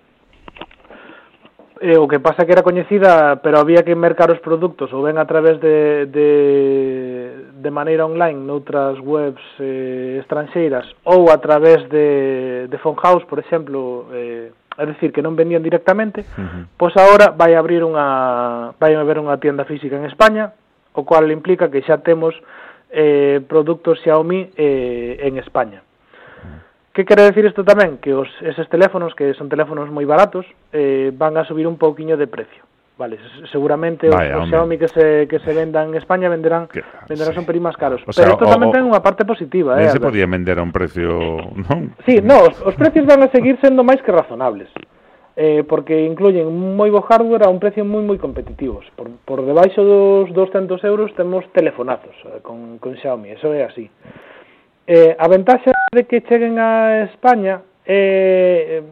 Eh, 1.81 1.99
o 1.99 2.09
que 2.09 2.21
pasa 2.21 2.47
que 2.47 2.53
era 2.53 2.65
coñecida, 2.65 3.37
pero 3.45 3.61
había 3.61 3.85
que 3.85 3.95
mercar 3.95 4.33
os 4.33 4.41
produtos 4.41 4.89
ou 4.97 5.05
ben 5.05 5.21
a 5.21 5.29
través 5.29 5.61
de, 5.61 6.09
de, 6.09 6.29
de 7.53 7.71
maneira 7.71 8.09
online 8.09 8.41
noutras 8.41 8.97
webs 9.05 9.45
eh, 9.61 10.17
estranxeiras 10.25 10.89
ou 11.05 11.29
a 11.29 11.37
través 11.37 11.85
de, 11.93 12.65
de 12.73 12.79
Fonhouse, 12.81 13.29
por 13.29 13.45
exemplo, 13.45 14.09
eh, 14.17 14.57
é 14.77 14.85
dicir, 14.89 15.13
que 15.13 15.21
non 15.21 15.37
vendían 15.37 15.61
directamente, 15.61 16.25
uh 16.25 16.49
-huh. 16.49 16.65
pois 16.81 16.97
agora 16.97 17.37
vai 17.37 17.53
abrir 17.53 17.85
unha 17.85 18.73
vai 18.81 18.97
haber 18.97 19.21
unha 19.21 19.37
tienda 19.37 19.69
física 19.69 20.01
en 20.01 20.09
España, 20.09 20.57
o 20.97 21.05
cual 21.05 21.29
implica 21.29 21.69
que 21.69 21.85
xa 21.85 22.01
temos 22.01 22.33
eh, 22.89 23.45
produtos 23.45 24.01
Xiaomi 24.01 24.49
eh, 24.57 25.29
en 25.29 25.37
España. 25.37 25.85
Que 26.97 27.05
quere 27.05 27.29
decir 27.29 27.45
isto 27.45 27.61
tamén? 27.61 28.01
Que 28.01 28.17
os, 28.17 28.25
eses 28.41 28.65
teléfonos, 28.73 29.13
que 29.13 29.37
son 29.37 29.53
teléfonos 29.53 29.93
moi 29.93 30.09
baratos, 30.09 30.49
eh, 30.73 31.13
van 31.13 31.37
a 31.37 31.45
subir 31.45 31.69
un 31.69 31.77
pouquiño 31.77 32.17
de 32.17 32.25
precio. 32.25 32.65
Vale, 32.97 33.21
seguramente 33.53 34.09
os, 34.09 34.17
Vaya, 34.17 34.41
os 34.41 34.49
Xiaomi 34.49 34.81
que 34.81 34.89
se, 34.89 35.29
que 35.29 35.37
se 35.45 35.53
vendan 35.53 35.93
en 35.93 36.01
España 36.01 36.33
venderán 36.33 36.65
que, 36.73 36.81
venderán 37.05 37.37
sí. 37.37 37.41
un 37.45 37.45
pelín 37.45 37.69
máis 37.69 37.77
caros. 37.77 38.01
O 38.09 38.17
sea, 38.17 38.25
Pero 38.25 38.41
isto 38.41 38.49
tamén 38.49 38.73
o, 38.73 38.73
ten 38.73 38.89
unha 38.89 39.05
parte 39.05 39.29
positiva. 39.29 39.77
Eh, 39.77 39.93
se 39.93 40.01
podía 40.01 40.25
vender 40.25 40.57
a 40.57 40.65
un 40.65 40.73
precio... 40.73 41.37
Non? 41.69 41.93
Sí, 42.09 42.25
no, 42.25 42.49
os, 42.49 42.57
os 42.65 42.73
precios 42.81 43.05
van 43.05 43.21
a 43.21 43.29
seguir 43.29 43.61
sendo 43.61 43.85
máis 43.85 44.01
que 44.01 44.17
razonables. 44.17 44.73
Eh, 45.37 45.69
porque 45.69 46.01
incluyen 46.09 46.49
moi 46.49 46.89
bo 46.89 47.05
hardware 47.05 47.45
a 47.45 47.53
un 47.53 47.61
precio 47.61 47.85
moi 47.85 48.01
moi 48.01 48.17
competitivos. 48.17 48.89
Por, 48.97 49.13
por 49.29 49.45
debaixo 49.45 49.85
dos 49.85 50.33
200 50.33 50.81
euros 50.89 51.13
temos 51.13 51.45
telefonazos 51.53 52.17
eh, 52.25 52.41
con, 52.41 52.81
con 52.81 52.97
Xiaomi, 52.97 53.37
eso 53.37 53.53
é 53.53 53.69
así. 53.69 53.93
Eh, 54.87 55.17
a 55.19 55.27
ventaxa 55.27 55.75
de 55.91 56.07
que 56.07 56.23
cheguen 56.23 56.63
a 56.63 57.03
España 57.11 57.59
eh, 57.85 58.83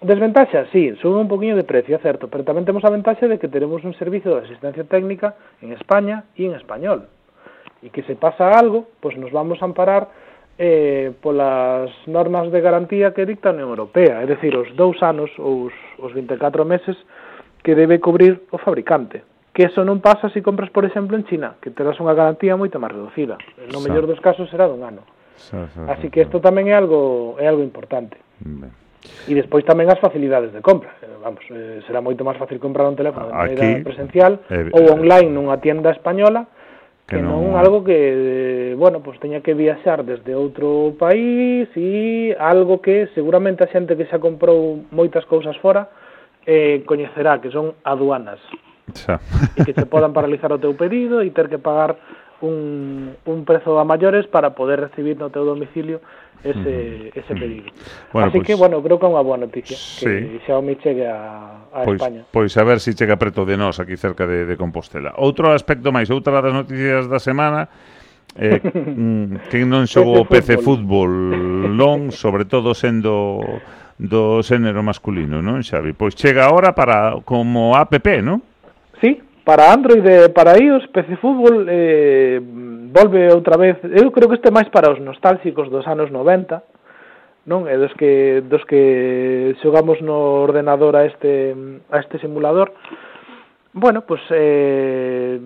desventaxa, 0.00 0.70
sí, 0.70 0.94
sube 1.02 1.18
un 1.18 1.26
poquinho 1.26 1.56
de 1.58 1.66
precio, 1.66 1.98
é 1.98 1.98
certo, 1.98 2.30
pero 2.30 2.46
tamén 2.46 2.62
temos 2.62 2.86
a 2.86 2.94
ventaxa 2.94 3.26
de 3.26 3.42
que 3.42 3.50
teremos 3.50 3.82
un 3.82 3.90
servicio 3.98 4.30
de 4.30 4.46
asistencia 4.46 4.86
técnica 4.86 5.34
en 5.58 5.74
España 5.74 6.30
e 6.38 6.46
en 6.46 6.54
español. 6.54 7.10
E 7.82 7.90
que 7.90 8.06
se 8.06 8.14
pasa 8.14 8.54
algo, 8.54 8.94
pois 9.02 9.18
nos 9.18 9.34
vamos 9.34 9.58
a 9.58 9.66
amparar 9.66 10.14
eh, 10.54 11.10
polas 11.18 11.90
normas 12.06 12.46
de 12.54 12.62
garantía 12.62 13.10
que 13.10 13.26
dicta 13.26 13.50
a 13.50 13.56
Unión 13.58 13.74
Europea, 13.74 14.22
é 14.22 14.30
dicir, 14.30 14.54
os 14.54 14.70
dous 14.78 15.02
anos 15.02 15.34
ou 15.34 15.66
os, 15.66 15.76
os 15.98 16.14
24 16.14 16.62
meses 16.62 16.94
que 17.66 17.74
debe 17.74 17.98
cubrir 17.98 18.46
o 18.54 18.58
fabricante. 18.62 19.26
Que 19.50 19.66
eso 19.66 19.82
non 19.82 19.98
pasa 19.98 20.30
se 20.30 20.38
si 20.38 20.46
compras, 20.46 20.70
por 20.70 20.86
exemplo, 20.86 21.18
en 21.18 21.26
China, 21.26 21.58
que 21.58 21.74
terás 21.74 21.98
unha 21.98 22.14
garantía 22.14 22.54
moito 22.54 22.78
máis 22.78 22.94
reducida. 22.94 23.34
No 23.74 23.82
mellor 23.82 24.06
dos 24.06 24.22
casos 24.22 24.46
será 24.46 24.70
dun 24.70 24.86
ano. 24.86 25.02
Así 25.88 26.10
que 26.10 26.22
isto 26.22 26.40
tamén 26.40 26.68
é 26.68 26.76
algo 26.76 27.36
é 27.40 27.48
algo 27.48 27.64
importante. 27.64 28.16
Ben. 28.40 28.70
E 29.28 29.32
despois 29.32 29.64
tamén 29.64 29.88
as 29.88 29.96
facilidades 29.96 30.52
de 30.52 30.60
compra. 30.60 30.92
Eh, 31.00 31.08
vamos, 31.24 31.40
eh, 31.48 31.80
será 31.88 32.04
moito 32.04 32.20
máis 32.20 32.36
fácil 32.36 32.60
comprar 32.60 32.84
un 32.84 32.96
teléfono 32.96 33.32
de 33.32 33.32
maneira 33.32 33.80
presencial 33.80 34.44
eh, 34.52 34.68
ou 34.76 34.92
online 34.92 35.32
nunha 35.32 35.56
tienda 35.56 35.88
española 35.88 36.44
que, 37.08 37.16
que 37.16 37.24
non, 37.24 37.50
non 37.50 37.58
algo 37.58 37.80
que, 37.80 37.96
eh, 37.96 38.72
bueno, 38.76 39.00
pois 39.00 39.16
pues, 39.16 39.24
teña 39.24 39.40
que 39.40 39.56
viaxar 39.56 40.04
desde 40.04 40.36
outro 40.36 40.94
país 41.00 41.66
e 41.74 42.36
algo 42.36 42.84
que 42.84 43.08
seguramente 43.16 43.64
a 43.64 43.72
xente 43.72 43.96
que 43.96 44.04
xa 44.06 44.20
comprou 44.20 44.84
moitas 44.92 45.24
cousas 45.24 45.56
fora 45.58 45.88
eh, 46.44 46.84
coñecerá 46.84 47.40
que 47.40 47.48
son 47.48 47.74
aduanas. 47.82 48.38
Xa. 48.92 49.16
E 49.56 49.64
que 49.64 49.72
te 49.72 49.88
podan 49.88 50.12
paralizar 50.12 50.52
o 50.52 50.60
teu 50.60 50.76
pedido 50.76 51.24
e 51.24 51.32
ter 51.32 51.48
que 51.48 51.56
pagar 51.56 51.96
un, 52.42 53.16
un 53.24 53.44
prezo 53.44 53.78
a 53.78 53.84
maiores 53.84 54.26
para 54.26 54.54
poder 54.54 54.80
recibir 54.80 55.16
no 55.16 55.28
teu 55.28 55.44
domicilio 55.44 56.00
ese, 56.44 57.12
ese 57.14 57.34
pedido. 57.34 57.70
Bueno, 58.12 58.28
Así 58.28 58.38
pues, 58.38 58.46
que, 58.46 58.54
bueno, 58.54 58.82
creo 58.82 58.98
que 58.98 59.06
é 59.06 59.10
unha 59.12 59.20
boa 59.20 59.36
noticia 59.36 59.76
sí. 59.76 60.08
que 60.08 60.40
Xiaomi 60.48 60.80
chegue 60.80 61.04
a, 61.04 61.68
a 61.68 61.84
pois, 61.84 62.00
España. 62.00 62.20
Pois 62.32 62.52
a 62.56 62.64
ver 62.64 62.80
se 62.80 62.92
si 62.92 62.98
chega 62.98 63.20
preto 63.20 63.44
de 63.44 63.60
nós, 63.60 63.76
aquí 63.76 63.96
cerca 64.00 64.24
de, 64.24 64.48
de 64.48 64.56
Compostela. 64.56 65.12
Outro 65.20 65.52
aspecto 65.52 65.92
máis, 65.92 66.08
outra 66.08 66.40
das 66.40 66.56
noticias 66.56 67.06
da 67.12 67.20
semana, 67.20 67.68
eh, 68.40 68.56
mm, 68.64 69.52
que 69.52 69.68
non 69.68 69.84
xogou 69.84 70.24
PC 70.24 70.64
Fútbol 70.64 71.76
long, 71.76 72.08
sobre 72.08 72.48
todo 72.48 72.72
sendo 72.72 73.44
do 74.00 74.40
xénero 74.40 74.80
masculino, 74.80 75.44
non, 75.44 75.60
Xavi? 75.60 75.92
Pois 75.92 76.16
chega 76.16 76.48
agora 76.48 76.72
para 76.72 77.20
como 77.28 77.76
APP, 77.76 78.24
non? 78.24 78.40
para 79.50 79.72
Android 79.74 80.06
e 80.06 80.28
para 80.28 80.54
iOS, 80.62 80.86
PC 80.94 81.16
Fútbol 81.16 81.66
eh, 81.66 82.38
volve 82.94 83.34
outra 83.34 83.58
vez, 83.58 83.82
eu 83.82 84.12
creo 84.12 84.28
que 84.28 84.38
este 84.38 84.46
é 84.46 84.54
máis 84.54 84.70
para 84.70 84.94
os 84.94 85.02
nostálxicos 85.02 85.66
dos 85.66 85.82
anos 85.90 86.06
90, 86.06 86.62
non? 87.50 87.66
E 87.66 87.74
dos 87.74 87.90
que 87.98 88.46
dos 88.46 88.62
que 88.62 89.58
xogamos 89.58 89.98
no 90.06 90.46
ordenador 90.46 90.94
a 90.94 91.02
este 91.02 91.50
a 91.90 91.98
este 91.98 92.22
simulador. 92.22 92.70
Bueno, 93.74 94.06
pois 94.06 94.22
pues, 94.22 94.38
eh 94.38 95.42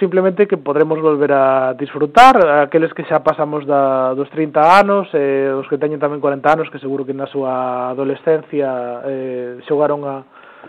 simplemente 0.00 0.48
que 0.48 0.56
podremos 0.56 1.00
volver 1.00 1.32
a 1.32 1.74
disfrutar 1.76 2.40
aqueles 2.64 2.92
que 2.96 3.04
xa 3.04 3.20
pasamos 3.20 3.68
da, 3.68 4.16
dos 4.16 4.28
30 4.32 4.80
anos 4.80 5.08
eh, 5.12 5.52
os 5.52 5.68
que 5.68 5.76
teñen 5.76 6.00
tamén 6.00 6.24
40 6.24 6.40
anos 6.40 6.68
que 6.72 6.80
seguro 6.80 7.04
que 7.04 7.16
na 7.16 7.28
súa 7.28 7.92
adolescencia 7.92 9.04
eh, 9.04 9.60
xogaron 9.68 10.04
a, 10.04 10.24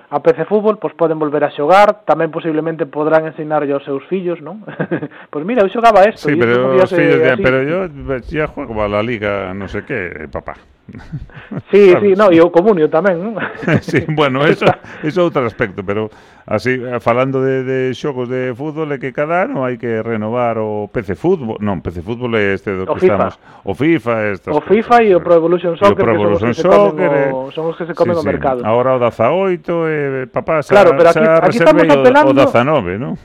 a 0.10 0.24
PC 0.24 0.48
Fútbol 0.48 0.80
pois 0.80 0.96
poden 0.96 1.20
volver 1.20 1.44
a 1.44 1.52
xogar, 1.52 2.08
tamén 2.08 2.32
posiblemente 2.32 2.88
podrán 2.88 3.28
ensinarlle 3.28 3.76
aos 3.76 3.84
seus 3.84 4.04
fillos, 4.08 4.40
non? 4.40 4.64
pois 5.32 5.44
mira, 5.44 5.64
eu 5.64 5.72
xogaba 5.72 6.08
isto. 6.08 6.32
Sí, 6.32 6.36
pero 6.40 6.80
os 6.80 6.92
fillos, 6.92 7.20
así... 7.28 7.44
pero 7.44 7.58
eu 7.64 7.80
xa 8.24 8.48
juego 8.48 8.80
a 8.80 8.88
la 8.88 9.04
liga, 9.04 9.52
non 9.52 9.68
sei 9.68 9.84
sé 9.84 9.88
que, 9.88 10.00
papá. 10.32 10.77
Sí, 11.72 11.92
claro. 11.92 12.02
sí, 12.02 12.14
no, 12.16 12.32
e 12.32 12.40
o 12.40 12.48
comunio 12.48 12.88
tamén, 12.88 13.20
non? 13.20 13.36
sí, 13.84 14.08
bueno, 14.08 14.44
eso, 14.48 14.64
eso 15.04 15.20
é 15.20 15.24
outro 15.24 15.44
aspecto, 15.44 15.84
pero 15.84 16.08
así, 16.48 16.80
falando 17.04 17.44
de, 17.44 17.64
de 17.64 17.80
xogos 17.92 18.32
de 18.32 18.56
fútbol, 18.56 18.96
é 18.96 18.98
que 18.98 19.12
cada 19.12 19.44
ano 19.44 19.68
hai 19.68 19.76
que 19.76 20.00
renovar 20.00 20.60
o 20.64 20.88
PC 20.88 21.20
Fútbol, 21.20 21.60
non, 21.60 21.84
PC 21.84 22.00
Fútbol 22.00 22.40
é 22.40 22.56
este 22.56 22.72
do 22.72 22.88
o 22.88 22.96
que 22.96 23.12
FIFA. 23.12 23.36
estamos, 23.36 23.36
o 23.68 23.74
FIFA, 23.76 24.14
estas 24.32 24.52
O 24.56 24.62
FIFA 24.64 24.96
e 25.04 25.10
o 25.12 25.20
Pro 25.20 25.36
Evolution 25.36 25.76
Soccer, 25.76 25.92
o 25.92 26.06
Pro 26.08 26.16
Evolution 26.16 26.52
que 26.56 26.64
son, 26.64 26.72
os 26.72 26.76
Soccer, 26.96 27.10
que 27.12 27.20
o, 27.36 27.52
eh, 27.52 27.52
son 27.52 27.66
os 27.68 27.76
que 27.76 27.86
se 27.88 27.94
comen 27.94 28.16
sí, 28.16 28.24
sí. 28.24 28.24
o 28.24 28.32
mercado. 28.32 28.60
Ahora 28.64 28.96
o 28.96 29.00
18, 29.04 29.68
eh, 29.92 30.28
papá, 30.32 30.64
xa, 30.64 30.72
claro, 30.72 30.96
pero 30.96 31.12
aquí, 31.12 31.20
xa 31.20 31.44
aquí 31.44 31.58
estamos 31.60 31.84
apelando, 31.84 32.32
o 32.32 32.36
19, 32.36 32.96
non? 32.96 33.16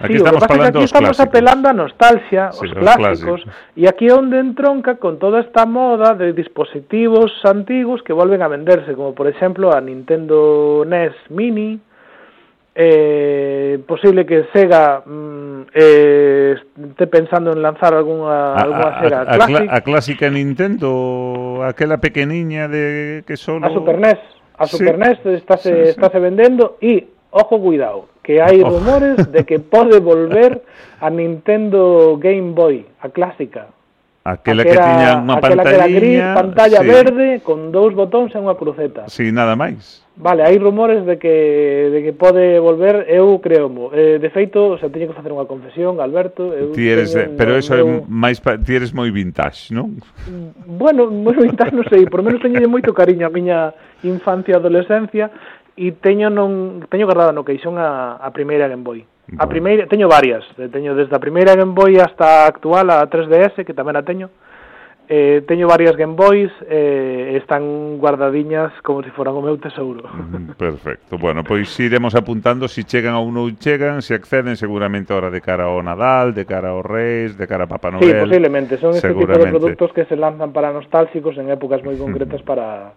Aquí 0.00 0.14
sí, 0.14 0.16
estamos, 0.16 0.44
falando 0.46 0.78
aquí 0.78 0.84
estamos 0.84 1.20
apelando 1.20 1.68
a 1.68 1.72
nostalgia, 1.72 2.52
sí, 2.52 2.64
os 2.64 2.72
clásicos, 2.72 3.44
e 3.76 3.84
aquí 3.84 4.08
é 4.08 4.14
onde 4.16 4.40
entronca 4.40 4.96
con 4.96 5.20
toda 5.20 5.44
esta 5.44 5.68
moda 5.68 6.16
de 6.16 6.32
dispositivos 6.32 7.28
antigos 7.44 8.00
que 8.00 8.16
volven 8.16 8.40
a 8.40 8.48
venderse, 8.48 8.96
como 8.96 9.12
por 9.12 9.28
exemplo 9.28 9.68
a 9.68 9.80
Nintendo 9.84 10.84
NES 10.88 11.12
Mini, 11.28 11.76
eh, 12.74 13.84
posible 13.86 14.24
que 14.24 14.48
Sega 14.52 15.02
mm, 15.04 15.60
eh, 15.74 16.56
esté 16.88 17.06
pensando 17.06 17.52
en 17.52 17.60
lanzar 17.60 17.92
alguna 17.92 18.56
Sega 18.96 19.18
a, 19.18 19.22
a, 19.22 19.36
Classic. 19.36 19.68
A, 19.68 19.76
a 19.76 19.80
clásica 19.82 20.30
Nintendo, 20.30 21.60
aquela 21.68 21.98
pequeniña 21.98 22.66
de 22.66 23.24
que 23.26 23.36
solo... 23.36 23.66
A 23.66 23.70
Super 23.70 23.98
NES, 23.98 24.18
a 24.56 24.66
Super 24.66 24.94
sí. 24.94 25.00
NES 25.00 25.26
estáse, 25.36 25.68
sí, 25.68 25.82
sí. 25.84 25.88
estáse 25.90 26.18
vendendo 26.18 26.78
e, 26.80 27.12
ojo 27.32 27.58
cuidado, 27.60 28.06
que 28.22 28.38
hai 28.40 28.62
rumores 28.62 29.16
de 29.32 29.42
que 29.42 29.58
pode 29.58 29.98
volver 29.98 30.62
a 31.00 31.10
Nintendo 31.10 32.16
Game 32.20 32.52
Boy, 32.52 32.86
a 33.00 33.08
clásica. 33.08 33.72
Aquela, 34.22 34.62
aquela 34.62 34.62
que 34.62 34.78
tiña 34.78 35.10
unha 35.18 35.36
pantalla 35.42 35.66
que 35.66 35.74
era 35.74 35.88
gris, 35.90 36.22
pantalla 36.30 36.78
sí. 36.78 36.86
verde 36.86 37.28
con 37.42 37.74
dous 37.74 37.90
botóns 37.90 38.30
e 38.30 38.38
unha 38.38 38.54
cruceta. 38.54 39.10
Si, 39.10 39.26
sí, 39.26 39.34
nada 39.34 39.58
máis. 39.58 40.06
Vale, 40.14 40.46
hai 40.46 40.62
rumores 40.62 41.02
de 41.02 41.18
que 41.18 41.90
de 41.90 42.06
que 42.06 42.12
pode 42.14 42.62
volver, 42.62 43.02
eu 43.10 43.42
creo, 43.42 43.66
eh, 43.90 44.22
de 44.22 44.30
feito, 44.30 44.76
o 44.76 44.78
sea, 44.78 44.92
teño 44.94 45.10
que 45.10 45.18
facer 45.18 45.34
unha 45.34 45.50
confesión, 45.50 45.98
Alberto, 45.98 46.54
eu 46.54 46.70
ti 46.70 46.86
eres, 46.86 47.10
teño, 47.10 47.34
pero 47.34 47.58
eso 47.58 47.74
meu... 47.74 47.82
é 47.82 48.06
máis 48.06 48.38
ti 48.38 48.72
eres 48.78 48.94
moi 48.94 49.10
vintage, 49.10 49.74
non? 49.74 49.98
Bueno, 50.70 51.10
moi 51.10 51.34
vintage 51.34 51.74
non 51.74 51.82
sei, 51.90 52.06
por 52.06 52.22
menos 52.22 52.38
teño 52.38 52.62
moito 52.70 52.94
cariño 52.94 53.26
a 53.26 53.32
miña 53.34 53.74
infancia 54.06 54.54
e 54.54 54.58
adolescencia 54.62 55.34
e 55.82 55.90
teño 55.98 56.30
non 56.30 56.86
teño 56.86 57.10
guardada 57.10 57.34
no 57.34 57.42
queixón 57.42 57.74
a, 57.74 58.14
a 58.22 58.30
primeira 58.30 58.70
Game 58.70 58.86
Boy. 58.86 59.02
Bueno. 59.02 59.42
A 59.42 59.50
primeira 59.50 59.90
teño 59.90 60.06
varias, 60.06 60.46
eh, 60.58 60.70
teño 60.70 60.94
desde 60.94 61.14
a 61.14 61.18
primeira 61.18 61.58
Game 61.58 61.74
Boy 61.74 61.98
hasta 61.98 62.46
a 62.46 62.46
actual 62.46 62.86
a 62.94 63.02
3DS 63.10 63.66
que 63.66 63.74
tamén 63.74 63.98
a 63.98 64.06
teño. 64.06 64.30
Eh, 65.08 65.42
teño 65.46 65.66
varias 65.66 65.96
Game 65.96 66.14
Boys, 66.14 66.50
eh, 66.70 67.36
están 67.36 67.98
guardadiñas 67.98 68.72
como 68.82 69.02
se 69.02 69.10
si 69.10 69.14
foran 69.14 69.34
o 69.34 69.42
meu 69.42 69.58
tesouro. 69.58 70.06
Mm, 70.08 70.54
perfecto. 70.54 71.18
Bueno, 71.18 71.42
pois 71.42 71.68
iremos 71.82 72.14
apuntando 72.14 72.70
se 72.70 72.80
si 72.80 72.88
chegan 72.88 73.18
ou 73.18 73.28
non 73.28 73.58
chegan, 73.58 74.00
se 74.00 74.14
acceden 74.14 74.54
seguramente 74.54 75.10
ahora 75.10 75.28
de 75.28 75.42
cara 75.42 75.68
ao 75.68 75.82
Nadal, 75.82 76.32
de 76.32 76.46
cara 76.46 76.70
ao 76.70 76.86
Reis, 76.86 77.36
de 77.36 77.44
cara 77.50 77.66
a 77.66 77.68
Papá 77.68 77.90
Noel. 77.90 78.08
Sí, 78.08 78.14
posiblemente. 78.14 78.78
Son 78.78 78.94
este 78.94 79.10
tipo 79.10 79.26
de 79.26 79.50
produtos 79.50 79.92
que 79.92 80.06
se 80.06 80.16
lanzan 80.16 80.54
para 80.54 80.70
nostálgicos 80.70 81.34
en 81.36 81.50
épocas 81.50 81.82
moi 81.82 81.98
concretas 81.98 82.40
para 82.48 82.94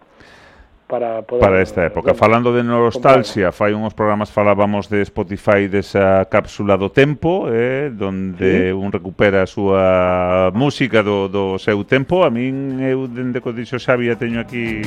para 0.86 1.22
poder 1.22 1.40
para 1.40 1.62
esta 1.62 1.84
época. 1.84 2.14
Falando 2.14 2.54
de 2.54 2.62
nostalgia, 2.62 3.52
fai 3.52 3.74
uns 3.74 3.94
programas 3.94 4.30
falábamos 4.30 4.88
de 4.88 5.02
Spotify 5.02 5.66
desa 5.68 6.24
cápsula 6.30 6.78
do 6.78 6.90
tempo, 6.90 7.50
eh, 7.50 7.90
donde 7.92 8.70
sí. 8.70 8.72
un 8.72 8.90
recupera 8.90 9.42
a 9.42 9.50
súa 9.50 10.50
música 10.54 11.02
do, 11.02 11.28
do 11.28 11.58
seu 11.58 11.82
tempo. 11.84 12.22
A 12.22 12.30
min 12.30 12.78
eu 12.80 13.10
dende 13.10 13.42
que 13.42 13.50
dixo 13.52 13.82
Xavi 13.82 14.14
teño 14.16 14.40
aquí 14.40 14.82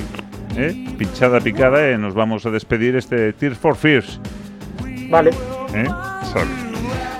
eh, 0.56 0.74
pinchada 0.98 1.44
picada 1.44 1.92
e 1.92 2.00
nos 2.00 2.16
vamos 2.16 2.48
a 2.48 2.52
despedir 2.52 2.96
este 2.96 3.36
Tears 3.36 3.60
for 3.60 3.76
Fears. 3.76 4.20
Vale. 5.12 5.32
Eh? 5.76 5.88
Sorry. 6.32 6.69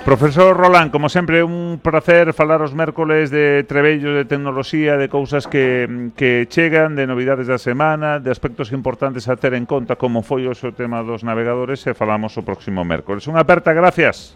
Profesor 0.04 0.56
Roland, 0.56 0.90
como 0.90 1.08
sempre, 1.08 1.42
un 1.42 1.78
placer 1.82 2.32
falar 2.32 2.62
os 2.64 2.72
mércoles 2.72 3.30
de 3.30 3.62
trebellos 3.68 4.16
de 4.16 4.24
tecnoloxía, 4.24 4.96
de 4.96 5.12
cousas 5.12 5.46
que, 5.46 6.10
que 6.16 6.48
chegan, 6.48 6.96
de 6.96 7.06
novidades 7.06 7.46
da 7.46 7.60
semana, 7.60 8.18
de 8.18 8.32
aspectos 8.32 8.72
importantes 8.72 9.28
a 9.28 9.36
ter 9.36 9.52
en 9.52 9.68
conta, 9.68 10.00
como 10.00 10.24
foi 10.24 10.48
o 10.48 10.56
seu 10.56 10.72
tema 10.72 11.04
dos 11.04 11.20
navegadores, 11.20 11.84
e 11.84 11.92
falamos 11.92 12.32
o 12.40 12.42
próximo 12.42 12.80
mércoles. 12.80 13.28
Unha 13.28 13.44
aperta, 13.44 13.76
gracias. 13.76 14.32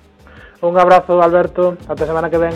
Un 0.60 0.76
abrazo, 0.76 1.18
Alberto. 1.18 1.80
Ata 1.88 2.04
semana 2.04 2.28
que 2.28 2.38
ven. 2.38 2.54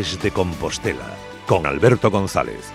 Voces 0.00 0.22
de 0.22 0.30
Compostela 0.30 1.14
con 1.46 1.66
Alberto 1.66 2.10
González. 2.10 2.72